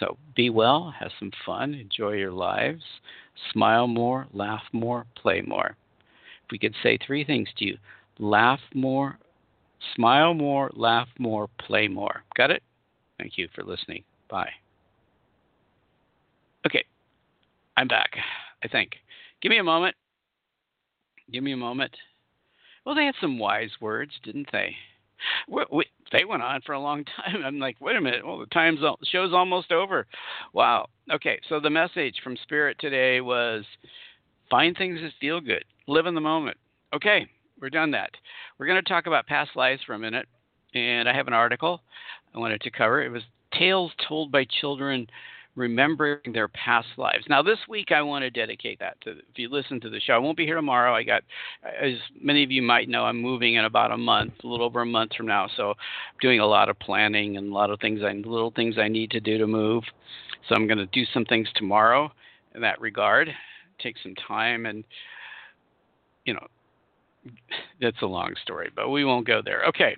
So 0.00 0.18
be 0.34 0.50
well, 0.50 0.92
have 0.98 1.12
some 1.20 1.30
fun, 1.46 1.74
enjoy 1.74 2.14
your 2.14 2.32
lives, 2.32 2.82
smile 3.52 3.86
more, 3.86 4.26
laugh 4.32 4.64
more, 4.72 5.06
play 5.14 5.42
more. 5.42 5.76
If 6.44 6.50
we 6.50 6.58
could 6.58 6.74
say 6.82 6.98
three 7.06 7.24
things 7.24 7.48
to 7.58 7.66
you 7.66 7.78
laugh 8.18 8.60
more, 8.74 9.16
smile 9.94 10.34
more, 10.34 10.72
laugh 10.74 11.08
more, 11.20 11.46
play 11.64 11.86
more. 11.86 12.24
Got 12.36 12.50
it? 12.50 12.64
Thank 13.16 13.38
you 13.38 13.46
for 13.54 13.62
listening. 13.62 14.02
Bye. 14.28 14.50
Okay, 16.66 16.84
I'm 17.76 17.86
back, 17.86 18.10
I 18.62 18.68
think. 18.68 18.92
Give 19.42 19.50
me 19.50 19.58
a 19.58 19.64
moment. 19.64 19.96
Give 21.32 21.42
me 21.42 21.52
a 21.52 21.56
moment. 21.56 21.94
Well, 22.84 22.94
they 22.94 23.04
had 23.04 23.14
some 23.20 23.38
wise 23.38 23.70
words, 23.80 24.12
didn't 24.22 24.48
they? 24.52 24.76
We, 25.48 25.64
we, 25.72 25.84
they 26.12 26.24
went 26.24 26.42
on 26.42 26.60
for 26.64 26.72
a 26.72 26.80
long 26.80 27.04
time. 27.24 27.42
I'm 27.44 27.58
like, 27.58 27.76
wait 27.80 27.96
a 27.96 28.00
minute. 28.00 28.24
Well, 28.26 28.38
the 28.38 28.46
time's 28.46 28.80
show's 29.10 29.32
almost 29.32 29.72
over. 29.72 30.06
Wow. 30.52 30.86
Okay, 31.12 31.40
so 31.48 31.60
the 31.60 31.70
message 31.70 32.16
from 32.22 32.36
Spirit 32.42 32.76
today 32.80 33.20
was 33.20 33.64
find 34.50 34.76
things 34.76 35.00
that 35.00 35.12
feel 35.20 35.40
good. 35.40 35.64
Live 35.88 36.06
in 36.06 36.14
the 36.14 36.20
moment. 36.20 36.56
Okay, 36.94 37.26
we're 37.60 37.70
done 37.70 37.90
that. 37.92 38.10
We're 38.58 38.66
going 38.66 38.82
to 38.82 38.88
talk 38.88 39.06
about 39.06 39.26
past 39.26 39.50
lives 39.56 39.82
for 39.84 39.94
a 39.94 39.98
minute, 39.98 40.26
and 40.74 41.08
I 41.08 41.14
have 41.14 41.26
an 41.26 41.32
article 41.32 41.82
I 42.34 42.38
wanted 42.38 42.60
to 42.62 42.70
cover. 42.70 43.02
It 43.02 43.10
was 43.10 43.22
Tales 43.58 43.92
Told 44.08 44.30
by 44.30 44.46
Children 44.60 45.06
remembering 45.56 46.32
their 46.32 46.48
past 46.48 46.86
lives. 46.98 47.24
Now, 47.28 47.42
this 47.42 47.58
week 47.68 47.90
I 47.90 48.02
want 48.02 48.22
to 48.22 48.30
dedicate 48.30 48.78
that 48.78 49.00
to. 49.00 49.12
If 49.12 49.36
you 49.36 49.48
listen 49.48 49.80
to 49.80 49.90
the 49.90 49.98
show, 50.00 50.12
I 50.12 50.18
won't 50.18 50.36
be 50.36 50.44
here 50.44 50.54
tomorrow. 50.54 50.94
I 50.94 51.02
got, 51.02 51.22
as 51.64 51.94
many 52.20 52.44
of 52.44 52.50
you 52.50 52.62
might 52.62 52.88
know, 52.88 53.04
I'm 53.04 53.20
moving 53.20 53.54
in 53.54 53.64
about 53.64 53.90
a 53.90 53.96
month, 53.96 54.34
a 54.44 54.46
little 54.46 54.66
over 54.66 54.82
a 54.82 54.86
month 54.86 55.12
from 55.16 55.26
now. 55.26 55.48
So, 55.56 55.70
I'm 55.70 55.76
doing 56.20 56.40
a 56.40 56.46
lot 56.46 56.68
of 56.68 56.78
planning 56.78 57.38
and 57.38 57.50
a 57.50 57.54
lot 57.54 57.70
of 57.70 57.80
things, 57.80 58.00
I 58.04 58.12
little 58.12 58.52
things 58.54 58.76
I 58.78 58.88
need 58.88 59.10
to 59.12 59.20
do 59.20 59.38
to 59.38 59.46
move. 59.46 59.82
So, 60.48 60.54
I'm 60.54 60.66
going 60.66 60.78
to 60.78 60.86
do 60.86 61.04
some 61.12 61.24
things 61.24 61.48
tomorrow 61.56 62.12
in 62.54 62.60
that 62.60 62.80
regard. 62.80 63.30
Take 63.80 63.96
some 64.02 64.14
time 64.14 64.66
and, 64.66 64.84
you 66.26 66.34
know, 66.34 66.46
that's 67.80 68.02
a 68.02 68.06
long 68.06 68.34
story, 68.42 68.70
but 68.74 68.90
we 68.90 69.04
won't 69.04 69.26
go 69.26 69.40
there. 69.44 69.64
Okay. 69.66 69.96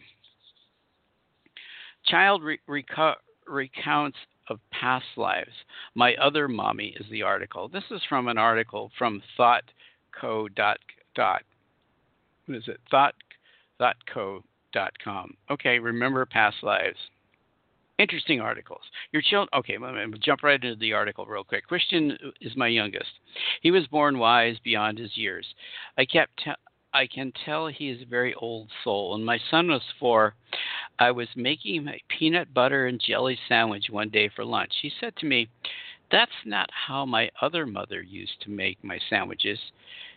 Child 2.07 2.43
re- 2.43 2.61
reco- 2.69 3.17
recounts 3.47 4.17
of 4.49 4.61
past 4.71 5.07
lives. 5.17 5.53
My 5.95 6.15
other 6.17 6.49
mommy 6.49 6.95
is 6.99 7.07
the 7.11 7.23
article. 7.23 7.69
This 7.69 7.85
is 7.91 8.03
from 8.09 8.29
an 8.29 8.39
article 8.39 8.91
from 8.99 9.23
thoughtco 9.39 10.55
dot 10.55 10.79
dot 11.15 11.43
what 12.47 12.57
is 12.57 12.69
it? 12.69 12.81
Thought 12.91 13.15
thoughtco 13.81 14.43
blogtalkradio.com. 14.75 15.35
Okay, 15.51 15.79
remember 15.79 16.25
past 16.27 16.57
lives. 16.63 16.97
Interesting 17.99 18.41
articles. 18.41 18.83
Your 19.13 19.23
children. 19.23 19.49
Okay, 19.59 19.77
let 19.77 19.93
me 19.95 20.19
jump 20.23 20.43
right 20.43 20.63
into 20.63 20.77
the 20.77 20.93
article 20.93 21.27
real 21.27 21.43
quick. 21.43 21.67
Christian 21.67 22.17
is 22.41 22.57
my 22.57 22.69
youngest. 22.69 23.11
He 23.61 23.73
was 23.73 23.87
born 23.89 24.19
wise 24.19 24.57
beyond 24.63 24.99
his 24.99 25.17
years. 25.17 25.47
I 25.97 26.05
kept. 26.05 26.37
Te- 26.45 26.53
I 26.95 27.07
can 27.07 27.33
tell 27.45 27.67
he 27.67 27.91
is 27.91 28.01
a 28.01 28.07
very 28.07 28.35
old 28.35 28.71
soul. 28.83 29.11
When 29.11 29.23
my 29.23 29.39
son 29.51 29.69
was 29.69 29.83
four, 30.01 30.35
I 30.99 31.11
was 31.13 31.29
making 31.37 31.87
a 31.87 32.03
peanut 32.09 32.53
butter 32.53 32.87
and 32.87 33.01
jelly 33.01 33.39
sandwich 33.49 33.87
one 33.89 34.09
day 34.09 34.29
for 34.35 34.45
lunch. 34.45 34.73
He 34.83 34.93
said 35.01 35.15
to 35.17 35.27
me, 35.27 35.49
That's 36.11 36.31
not 36.45 36.71
how 36.87 37.07
my 37.07 37.31
other 37.41 37.67
mother 37.67 38.03
used 38.03 38.41
to 38.43 38.51
make 38.51 38.83
my 38.83 38.99
sandwiches. 39.09 39.59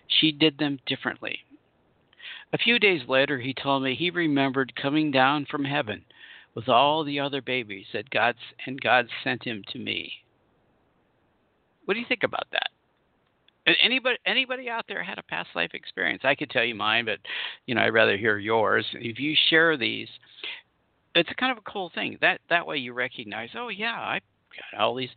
She 0.08 0.32
did 0.32 0.58
them 0.58 0.80
differently. 0.88 1.40
A 2.54 2.58
few 2.58 2.80
days 2.80 3.08
later, 3.08 3.40
he 3.40 3.54
told 3.54 3.84
me 3.84 3.96
he 3.96 4.10
remembered 4.10 4.76
coming 4.76 5.12
down 5.12 5.46
from 5.46 5.64
heaven 5.64 6.04
with 6.56 6.68
all 6.68 7.04
the 7.04 7.20
other 7.20 7.42
babies 7.42 7.86
that 7.94 8.10
God 8.10 8.36
and 8.66 8.82
God 8.82 9.08
sent 9.24 9.44
him 9.44 9.64
to 9.72 9.80
me. 9.80 10.12
What 11.86 11.94
do 11.94 12.00
you 12.00 12.06
think 12.08 12.24
about 12.24 12.48
that? 12.52 12.70
Anybody 13.84 14.18
anybody 14.26 14.70
out 14.70 14.86
there 14.88 15.04
had 15.04 15.20
a 15.20 15.24
past 15.24 15.50
life 15.56 15.72
experience? 15.74 16.22
I 16.26 16.36
could 16.36 16.50
tell 16.50 16.64
you 16.64 16.74
mine, 16.74 17.06
but 17.06 17.20
you 17.68 17.76
know 17.76 17.82
I'd 17.82 17.94
rather 17.94 18.18
hear 18.18 18.38
yours. 18.38 18.86
If 18.94 19.20
you 19.20 19.36
share 19.50 19.78
these, 19.78 20.10
it's 21.16 21.30
kind 21.38 21.52
of 21.52 21.58
a 21.58 21.72
cool 21.72 21.92
thing. 21.94 22.18
That 22.22 22.40
that 22.50 22.66
way 22.66 22.78
you 22.78 22.94
recognize, 22.94 23.50
oh 23.56 23.70
yeah, 23.70 23.94
I 23.94 24.20
got 24.72 24.82
all 24.82 24.96
these. 24.96 25.10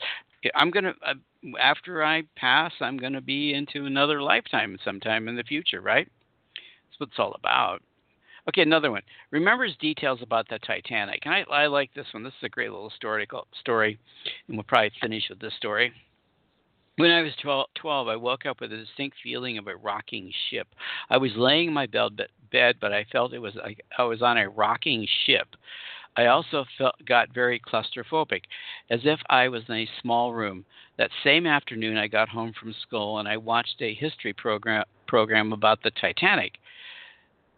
I'm 0.55 0.71
gonna 0.71 0.95
uh, 1.07 1.15
after 1.61 2.05
I 2.05 2.23
pass, 2.37 2.73
I'm 2.81 2.97
gonna 2.97 3.21
be 3.21 3.55
into 3.55 3.87
another 3.87 4.23
lifetime 4.23 4.77
sometime 4.85 5.29
in 5.29 5.37
the 5.37 5.43
future, 5.45 5.81
right? 5.81 6.09
That's 6.57 7.01
what 7.01 7.09
it's 7.11 7.19
all 7.19 7.35
about. 7.35 7.83
Okay, 8.49 8.61
another 8.61 8.91
one. 8.91 9.03
Remembers 9.31 9.75
details 9.81 10.21
about 10.21 10.49
the 10.49 10.59
Titanic. 10.59 11.21
And 11.25 11.35
I, 11.35 11.45
I 11.51 11.67
like 11.67 11.93
this 11.95 12.07
one. 12.13 12.23
This 12.23 12.35
is 12.35 12.45
a 12.45 12.49
great 12.51 12.71
little 12.71 12.91
story, 12.91 13.27
story, 13.59 13.99
and 14.49 14.57
we'll 14.57 14.65
probably 14.65 14.93
finish 15.01 15.25
with 15.31 15.41
this 15.41 15.55
story. 15.57 15.93
When 16.97 17.11
I 17.11 17.23
was 17.23 17.33
12, 17.43 17.67
12, 17.75 18.09
I 18.09 18.15
woke 18.15 18.47
up 18.47 18.61
with 18.61 18.73
a 18.73 18.77
distinct 18.77 19.17
feeling 19.21 19.59
of 19.59 19.67
a 19.67 19.75
rocking 19.75 20.33
ship. 20.49 20.69
I 21.11 21.17
was 21.17 21.33
laying 21.37 21.69
in 21.69 21.75
my 21.75 21.87
bed, 21.87 22.21
bed, 22.53 22.77
but 22.81 22.93
I 22.93 23.05
felt 23.11 23.33
it 23.33 23.41
was 23.41 23.57
like 23.57 23.85
I 23.99 24.05
was 24.05 24.23
on 24.23 24.39
a 24.39 24.49
rocking 24.49 25.05
ship. 25.27 25.49
I 26.17 26.27
also 26.27 26.65
felt 26.79 26.95
got 27.05 27.35
very 27.35 27.59
claustrophobic, 27.59 28.43
as 28.91 29.01
if 29.03 29.19
I 29.29 29.49
was 29.49 29.65
in 29.69 29.75
a 29.75 29.89
small 30.01 30.33
room. 30.33 30.65
That 30.97 31.11
same 31.25 31.49
afternoon, 31.49 31.97
I 31.97 32.07
got 32.07 32.29
home 32.29 32.53
from 32.59 32.73
school 32.83 33.19
and 33.19 33.27
I 33.29 33.39
watched 33.39 33.83
a 33.83 33.95
history 33.95 34.33
program 34.33 34.85
program 35.09 35.53
about 35.53 35.83
the 35.83 35.91
Titanic. 35.91 36.53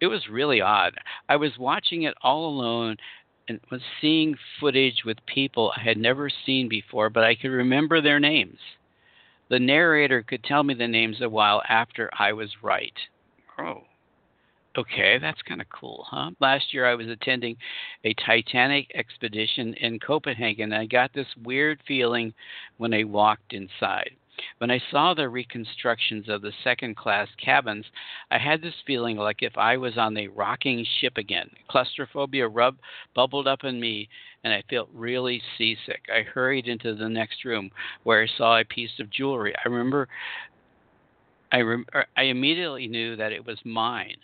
It 0.01 0.07
was 0.07 0.29
really 0.31 0.63
odd. 0.63 0.95
I 1.29 1.37
was 1.37 1.53
watching 1.59 2.05
it 2.05 2.15
all 2.23 2.49
alone 2.49 2.97
and 3.49 3.61
was 3.71 3.83
seeing 4.01 4.35
footage 4.59 5.03
with 5.05 5.19
people 5.27 5.73
I 5.77 5.83
had 5.83 5.99
never 5.99 6.31
seen 6.47 6.71
before, 6.71 7.11
but 7.11 7.25
I 7.25 7.35
could 7.35 7.51
remember 7.51 8.01
their 8.01 8.19
names. 8.19 8.59
The 9.49 9.59
narrator 9.59 10.23
could 10.23 10.43
tell 10.43 10.63
me 10.63 10.75
the 10.75 10.89
names 10.89 11.21
a 11.21 11.29
while 11.29 11.63
after 11.69 12.11
I 12.19 12.33
was 12.33 12.51
right. 12.63 12.93
Oh, 13.59 13.83
okay, 14.77 15.19
that's 15.19 15.41
kind 15.43 15.61
of 15.61 15.69
cool, 15.69 16.05
huh? 16.09 16.33
Last 16.41 16.75
year 16.75 16.85
I 16.85 16.95
was 16.95 17.09
attending 17.09 17.57
a 18.05 18.15
Titanic 18.15 18.91
expedition 18.95 19.75
in 19.75 20.01
Copenhagen, 20.01 20.73
and 20.73 20.83
I 20.83 20.87
got 20.87 21.13
this 21.13 21.29
weird 21.45 21.81
feeling 21.87 22.35
when 22.77 22.93
I 22.93 23.05
walked 23.05 23.53
inside. 23.53 24.17
When 24.59 24.71
I 24.71 24.81
saw 24.91 25.15
the 25.15 25.29
reconstructions 25.29 26.29
of 26.29 26.43
the 26.43 26.53
second 26.63 26.97
class 26.97 27.29
cabins, 27.43 27.87
I 28.31 28.39
had 28.39 28.63
this 28.63 28.75
feeling 28.87 29.17
like 29.17 29.43
if 29.43 29.57
I 29.57 29.77
was 29.77 29.97
on 29.97 30.15
the 30.15 30.29
rocking 30.29 30.85
ship 31.01 31.17
again. 31.17 31.51
Claustrophobia 31.69 32.49
rub, 32.49 32.77
bubbled 33.15 33.47
up 33.47 33.65
in 33.65 33.81
me, 33.81 34.09
and 34.45 34.53
I 34.53 34.63
felt 34.69 34.89
really 34.93 35.43
seasick. 35.57 36.03
I 36.15 36.23
hurried 36.23 36.69
into 36.69 36.95
the 36.95 37.09
next 37.09 37.45
room 37.45 37.71
where 38.05 38.23
I 38.23 38.39
saw 38.39 38.59
a 38.59 38.65
piece 38.65 38.99
of 39.01 39.11
jewelry. 39.11 39.55
I 39.65 39.69
remember 39.69 40.09
I, 41.53 41.61
rem- 41.61 41.87
I 42.17 42.23
immediately 42.23 42.89
knew 42.89 43.17
that 43.17 43.33
it 43.33 43.47
was 43.47 43.59
mine. 43.65 44.17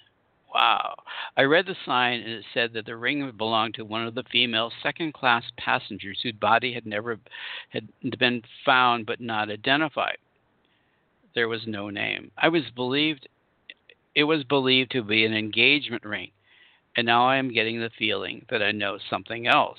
Wow. 0.53 0.95
I 1.37 1.43
read 1.43 1.67
the 1.67 1.77
sign 1.87 2.21
and 2.21 2.31
it 2.31 2.45
said 2.53 2.75
that 2.75 2.85
the 2.85 2.97
ring 2.97 3.31
belonged 3.37 3.75
to 3.75 3.85
one 3.85 4.07
of 4.07 4.15
the 4.15 4.25
female 4.31 4.71
second 4.83 5.15
class 5.15 5.45
passengers 5.57 6.21
whose 6.23 6.33
body 6.33 6.75
had 6.75 6.85
never 6.85 7.19
had 7.71 7.89
been 8.19 8.43
found 8.65 9.07
but 9.07 9.21
not 9.21 9.51
identified. 9.51 10.19
There 11.35 11.49
was 11.49 11.67
no 11.67 11.89
name. 11.89 12.31
I 12.37 12.49
was 12.49 12.65
believed 12.75 13.29
it 14.15 14.25
was 14.25 14.45
believed 14.45 14.91
to 14.91 15.03
be 15.03 15.25
an 15.25 15.33
engagement 15.33 16.05
ring, 16.05 16.31
and 16.97 17.07
now 17.07 17.27
I 17.27 17.37
am 17.37 17.53
getting 17.53 17.81
the 17.81 17.91
feeling 17.99 18.45
that 18.51 18.63
I 18.63 18.73
know 18.73 18.99
something 19.09 19.47
else. 19.47 19.79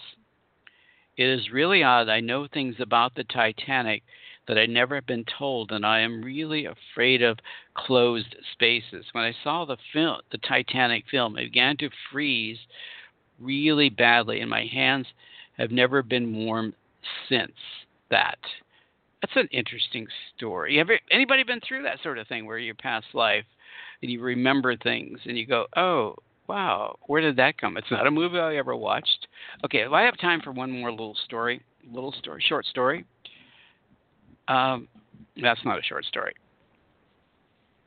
It 1.15 1.27
is 1.27 1.51
really 1.51 1.83
odd. 1.83 2.09
I 2.09 2.19
know 2.19 2.47
things 2.47 2.77
about 2.79 3.13
the 3.13 3.23
Titanic 3.23 4.01
that 4.47 4.57
I'd 4.57 4.69
never 4.69 5.01
been 5.01 5.25
told, 5.37 5.71
and 5.71 5.85
I 5.85 5.99
am 5.99 6.21
really 6.21 6.65
afraid 6.65 7.21
of 7.21 7.39
closed 7.75 8.35
spaces. 8.51 9.05
When 9.13 9.23
I 9.23 9.33
saw 9.43 9.65
the 9.65 9.77
film, 9.93 10.19
the 10.31 10.37
Titanic 10.39 11.05
film, 11.09 11.37
I 11.37 11.43
began 11.43 11.77
to 11.77 11.89
freeze 12.11 12.57
really 13.39 13.89
badly, 13.89 14.41
and 14.41 14.49
my 14.49 14.65
hands 14.65 15.07
have 15.57 15.71
never 15.71 16.01
been 16.01 16.45
warm 16.45 16.73
since 17.29 17.53
that. 18.09 18.39
That's 19.21 19.35
an 19.35 19.47
interesting 19.51 20.07
story. 20.35 20.77
Have 20.77 20.89
anybody 21.09 21.43
been 21.43 21.61
through 21.65 21.83
that 21.83 22.01
sort 22.03 22.17
of 22.17 22.27
thing 22.27 22.45
where 22.45 22.57
your 22.57 22.75
past 22.75 23.07
life 23.13 23.45
and 24.01 24.11
you 24.11 24.21
remember 24.21 24.75
things 24.75 25.19
and 25.25 25.37
you 25.37 25.45
go, 25.45 25.67
"Oh, 25.77 26.17
wow, 26.47 26.97
where 27.03 27.21
did 27.21 27.37
that 27.37 27.57
come?" 27.57 27.77
It's 27.77 27.89
not 27.89 28.07
a 28.07 28.11
movie 28.11 28.37
I 28.37 28.57
ever 28.57 28.75
watched. 28.75 29.27
Okay, 29.63 29.87
well, 29.87 29.95
I 29.95 30.03
have 30.03 30.17
time 30.17 30.41
for 30.41 30.51
one 30.51 30.71
more 30.71 30.91
little 30.91 31.15
story, 31.15 31.61
little 31.89 32.11
story, 32.11 32.41
short 32.45 32.65
story. 32.65 33.05
Um, 34.47 34.87
that's 35.41 35.63
not 35.65 35.79
a 35.79 35.83
short 35.83 36.05
story. 36.05 36.33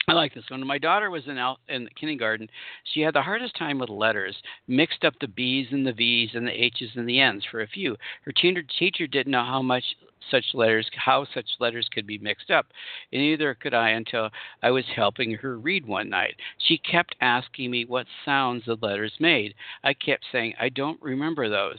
I 0.09 0.12
like 0.12 0.35
this 0.35 0.45
one. 0.51 0.64
My 0.64 0.79
daughter 0.79 1.11
was 1.11 1.27
in 1.27 1.37
in 1.69 1.88
kindergarten. 1.99 2.49
She 2.95 3.01
had 3.01 3.12
the 3.14 3.23
hardest 3.23 3.57
time 3.57 3.81
with 3.81 3.88
letters, 3.88 4.37
mixed 4.69 5.05
up 5.05 5.14
the 5.21 5.27
B's 5.27 5.66
and 5.73 5.85
the 5.85 5.92
V's 5.92 6.31
and 6.35 6.47
the 6.47 6.53
H's 6.53 6.90
and 6.95 7.09
the 7.09 7.19
N's 7.19 7.45
for 7.51 7.62
a 7.62 7.66
few. 7.66 7.97
Her 8.25 8.33
teacher 8.33 9.09
didn't 9.09 9.33
know 9.33 9.45
how 9.45 9.62
much 9.62 9.83
such 10.31 10.45
letters, 10.55 10.88
how 10.95 11.27
such 11.35 11.47
letters 11.59 11.88
could 11.92 12.07
be 12.07 12.19
mixed 12.19 12.53
up, 12.53 12.66
and 13.12 13.21
neither 13.21 13.55
could 13.55 13.75
I 13.75 13.90
until 13.90 14.31
I 14.62 14.71
was 14.71 14.85
helping 14.95 15.35
her 15.35 15.59
read 15.59 15.85
one 15.85 16.09
night. 16.09 16.37
She 16.59 16.79
kept 16.79 17.16
asking 17.21 17.73
me 17.73 17.85
what 17.85 18.07
sounds 18.25 18.64
the 18.64 18.77
letters 18.81 19.12
made. 19.19 19.55
I 19.83 19.92
kept 19.95 20.25
saying, 20.31 20.55
I 20.61 20.69
don't 20.69 21.03
remember 21.03 21.49
those. 21.49 21.79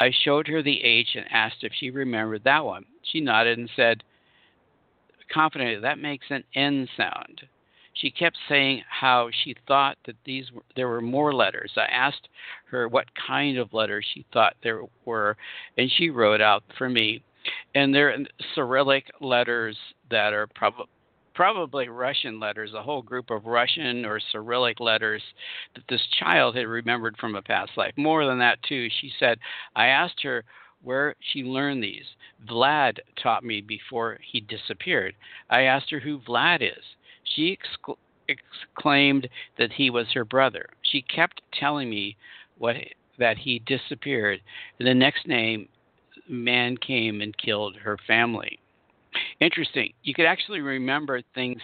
I 0.00 0.10
showed 0.24 0.48
her 0.48 0.62
the 0.62 0.82
H 0.82 1.08
and 1.14 1.26
asked 1.30 1.62
if 1.62 1.72
she 1.78 1.90
remembered 1.90 2.42
that 2.44 2.64
one. 2.64 2.84
She 3.02 3.20
nodded 3.20 3.58
and 3.58 3.70
said, 3.76 4.02
confidently, 5.32 5.80
that 5.80 5.98
makes 5.98 6.26
an 6.30 6.44
N 6.54 6.88
sound. 6.96 7.42
She 7.94 8.10
kept 8.10 8.38
saying 8.48 8.82
how 8.88 9.30
she 9.42 9.54
thought 9.66 9.98
that 10.06 10.16
these 10.24 10.50
were, 10.52 10.62
there 10.76 10.88
were 10.88 11.00
more 11.00 11.34
letters. 11.34 11.72
I 11.76 11.86
asked 11.86 12.28
her 12.66 12.88
what 12.88 13.06
kind 13.14 13.58
of 13.58 13.74
letters 13.74 14.06
she 14.14 14.24
thought 14.32 14.54
there 14.62 14.82
were, 15.04 15.36
and 15.76 15.90
she 15.96 16.10
wrote 16.10 16.40
out 16.40 16.62
for 16.78 16.88
me. 16.88 17.22
And 17.74 17.94
they're 17.94 18.16
Cyrillic 18.54 19.04
letters 19.20 19.76
that 20.10 20.32
are 20.32 20.46
probably 20.46 20.86
probably 21.34 21.88
Russian 21.88 22.38
letters, 22.38 22.74
a 22.74 22.82
whole 22.82 23.00
group 23.00 23.30
of 23.30 23.46
Russian 23.46 24.04
or 24.04 24.20
Cyrillic 24.30 24.78
letters 24.78 25.22
that 25.74 25.84
this 25.88 26.02
child 26.18 26.54
had 26.54 26.66
remembered 26.66 27.16
from 27.16 27.34
a 27.34 27.40
past 27.40 27.70
life. 27.76 27.94
More 27.96 28.26
than 28.26 28.38
that, 28.40 28.62
too, 28.68 28.88
she 29.00 29.10
said, 29.18 29.38
I 29.74 29.86
asked 29.86 30.22
her 30.22 30.44
where 30.82 31.14
she 31.20 31.42
learned 31.42 31.82
these. 31.82 32.04
Vlad 32.48 32.98
taught 33.22 33.44
me 33.44 33.60
before 33.60 34.18
he 34.22 34.40
disappeared. 34.40 35.14
I 35.50 35.62
asked 35.62 35.90
her 35.90 36.00
who 36.00 36.18
Vlad 36.20 36.62
is. 36.62 36.84
She 37.24 37.56
excla- 37.56 37.96
exclaimed 38.28 39.28
that 39.58 39.72
he 39.72 39.90
was 39.90 40.06
her 40.14 40.24
brother. 40.24 40.68
She 40.82 41.02
kept 41.02 41.42
telling 41.52 41.90
me 41.90 42.16
what 42.58 42.76
that 43.18 43.38
he 43.38 43.58
disappeared. 43.60 44.40
And 44.78 44.88
the 44.88 44.94
next 44.94 45.26
name 45.26 45.68
man 46.28 46.76
came 46.76 47.20
and 47.20 47.36
killed 47.36 47.76
her 47.76 47.98
family. 48.06 48.59
Interesting. 49.40 49.92
You 50.02 50.14
could 50.14 50.26
actually 50.26 50.60
remember 50.60 51.22
things 51.34 51.60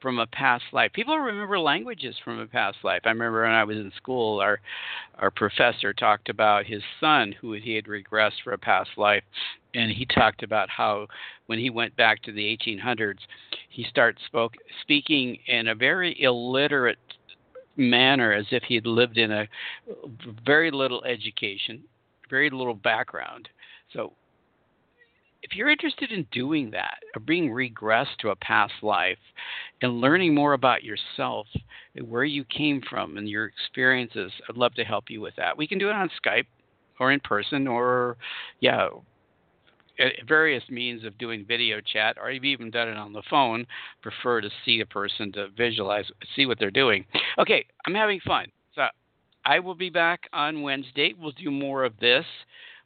from 0.00 0.18
a 0.18 0.26
past 0.26 0.64
life. 0.72 0.92
People 0.92 1.18
remember 1.18 1.58
languages 1.58 2.16
from 2.24 2.38
a 2.38 2.46
past 2.46 2.78
life. 2.82 3.02
I 3.04 3.10
remember 3.10 3.42
when 3.42 3.52
I 3.52 3.64
was 3.64 3.76
in 3.76 3.92
school, 3.96 4.40
our 4.40 4.60
our 5.18 5.30
professor 5.30 5.92
talked 5.92 6.28
about 6.28 6.66
his 6.66 6.82
son 7.00 7.34
who 7.40 7.52
he 7.52 7.74
had 7.74 7.84
regressed 7.84 8.42
for 8.42 8.52
a 8.52 8.58
past 8.58 8.90
life, 8.96 9.22
and 9.74 9.90
he 9.90 10.06
talked 10.06 10.42
about 10.42 10.70
how 10.70 11.06
when 11.46 11.58
he 11.58 11.70
went 11.70 11.96
back 11.96 12.22
to 12.22 12.32
the 12.32 12.56
1800s, 12.56 13.18
he 13.68 13.84
started 13.84 14.18
spoke 14.26 14.54
speaking 14.82 15.38
in 15.46 15.68
a 15.68 15.74
very 15.74 16.20
illiterate 16.22 16.98
manner, 17.76 18.32
as 18.32 18.46
if 18.50 18.62
he 18.64 18.74
had 18.74 18.86
lived 18.86 19.18
in 19.18 19.30
a 19.30 19.46
very 20.44 20.70
little 20.70 21.04
education, 21.04 21.82
very 22.30 22.50
little 22.50 22.74
background. 22.74 23.48
So 23.92 24.12
if 25.42 25.54
you're 25.54 25.70
interested 25.70 26.10
in 26.10 26.26
doing 26.32 26.70
that, 26.72 26.98
or 27.14 27.20
being 27.20 27.50
regressed 27.50 28.16
to 28.20 28.30
a 28.30 28.36
past 28.36 28.74
life, 28.82 29.18
and 29.82 30.00
learning 30.00 30.34
more 30.34 30.52
about 30.52 30.84
yourself, 30.84 31.46
and 31.94 32.08
where 32.08 32.24
you 32.24 32.44
came 32.44 32.82
from, 32.88 33.16
and 33.16 33.28
your 33.28 33.46
experiences, 33.46 34.32
I'd 34.48 34.56
love 34.56 34.74
to 34.74 34.84
help 34.84 35.10
you 35.10 35.20
with 35.20 35.36
that. 35.36 35.56
We 35.56 35.66
can 35.66 35.78
do 35.78 35.88
it 35.88 35.94
on 35.94 36.10
Skype, 36.24 36.46
or 37.00 37.12
in 37.12 37.20
person, 37.20 37.66
or 37.68 38.16
yeah, 38.60 38.88
various 40.26 40.62
means 40.70 41.04
of 41.04 41.16
doing 41.18 41.44
video 41.46 41.80
chat, 41.80 42.16
or 42.20 42.30
you've 42.30 42.44
even 42.44 42.70
done 42.70 42.88
it 42.88 42.96
on 42.96 43.12
the 43.12 43.22
phone. 43.28 43.66
Prefer 44.02 44.40
to 44.40 44.50
see 44.64 44.80
a 44.80 44.86
person 44.86 45.32
to 45.32 45.48
visualize, 45.56 46.04
see 46.36 46.46
what 46.46 46.58
they're 46.58 46.70
doing. 46.70 47.04
Okay, 47.38 47.64
I'm 47.86 47.94
having 47.94 48.20
fun. 48.26 48.46
So 48.74 48.82
I 49.44 49.58
will 49.60 49.74
be 49.74 49.90
back 49.90 50.28
on 50.32 50.62
Wednesday. 50.62 51.14
We'll 51.18 51.32
do 51.32 51.50
more 51.50 51.84
of 51.84 51.98
this. 52.00 52.24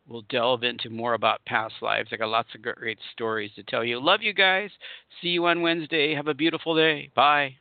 We'll 0.08 0.22
delve 0.28 0.64
into 0.64 0.90
more 0.90 1.14
about 1.14 1.44
past 1.46 1.74
lives. 1.80 2.08
I 2.12 2.16
got 2.16 2.28
lots 2.28 2.48
of 2.54 2.62
great 2.62 2.98
stories 3.12 3.52
to 3.56 3.62
tell 3.62 3.84
you. 3.84 4.02
Love 4.02 4.20
you 4.22 4.32
guys. 4.32 4.70
See 5.20 5.28
you 5.28 5.46
on 5.46 5.62
Wednesday. 5.62 6.14
Have 6.14 6.26
a 6.26 6.34
beautiful 6.34 6.74
day. 6.74 7.10
Bye. 7.14 7.56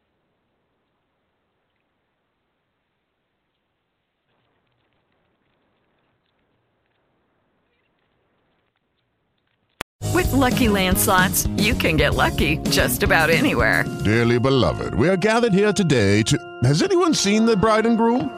With 10.13 10.31
LuckyLand 10.31 10.97
Slots, 10.97 11.47
you 11.57 11.73
can 11.73 11.95
get 11.95 12.15
lucky 12.15 12.57
just 12.69 13.01
about 13.01 13.29
anywhere. 13.29 13.85
Dearly 14.03 14.39
beloved, 14.39 14.93
we 14.93 15.07
are 15.07 15.17
gathered 15.17 15.53
here 15.53 15.71
today 15.73 16.21
to. 16.23 16.37
Has 16.63 16.83
anyone 16.83 17.13
seen 17.13 17.45
the 17.45 17.55
bride 17.55 17.85
and 17.85 17.97
groom? 17.97 18.37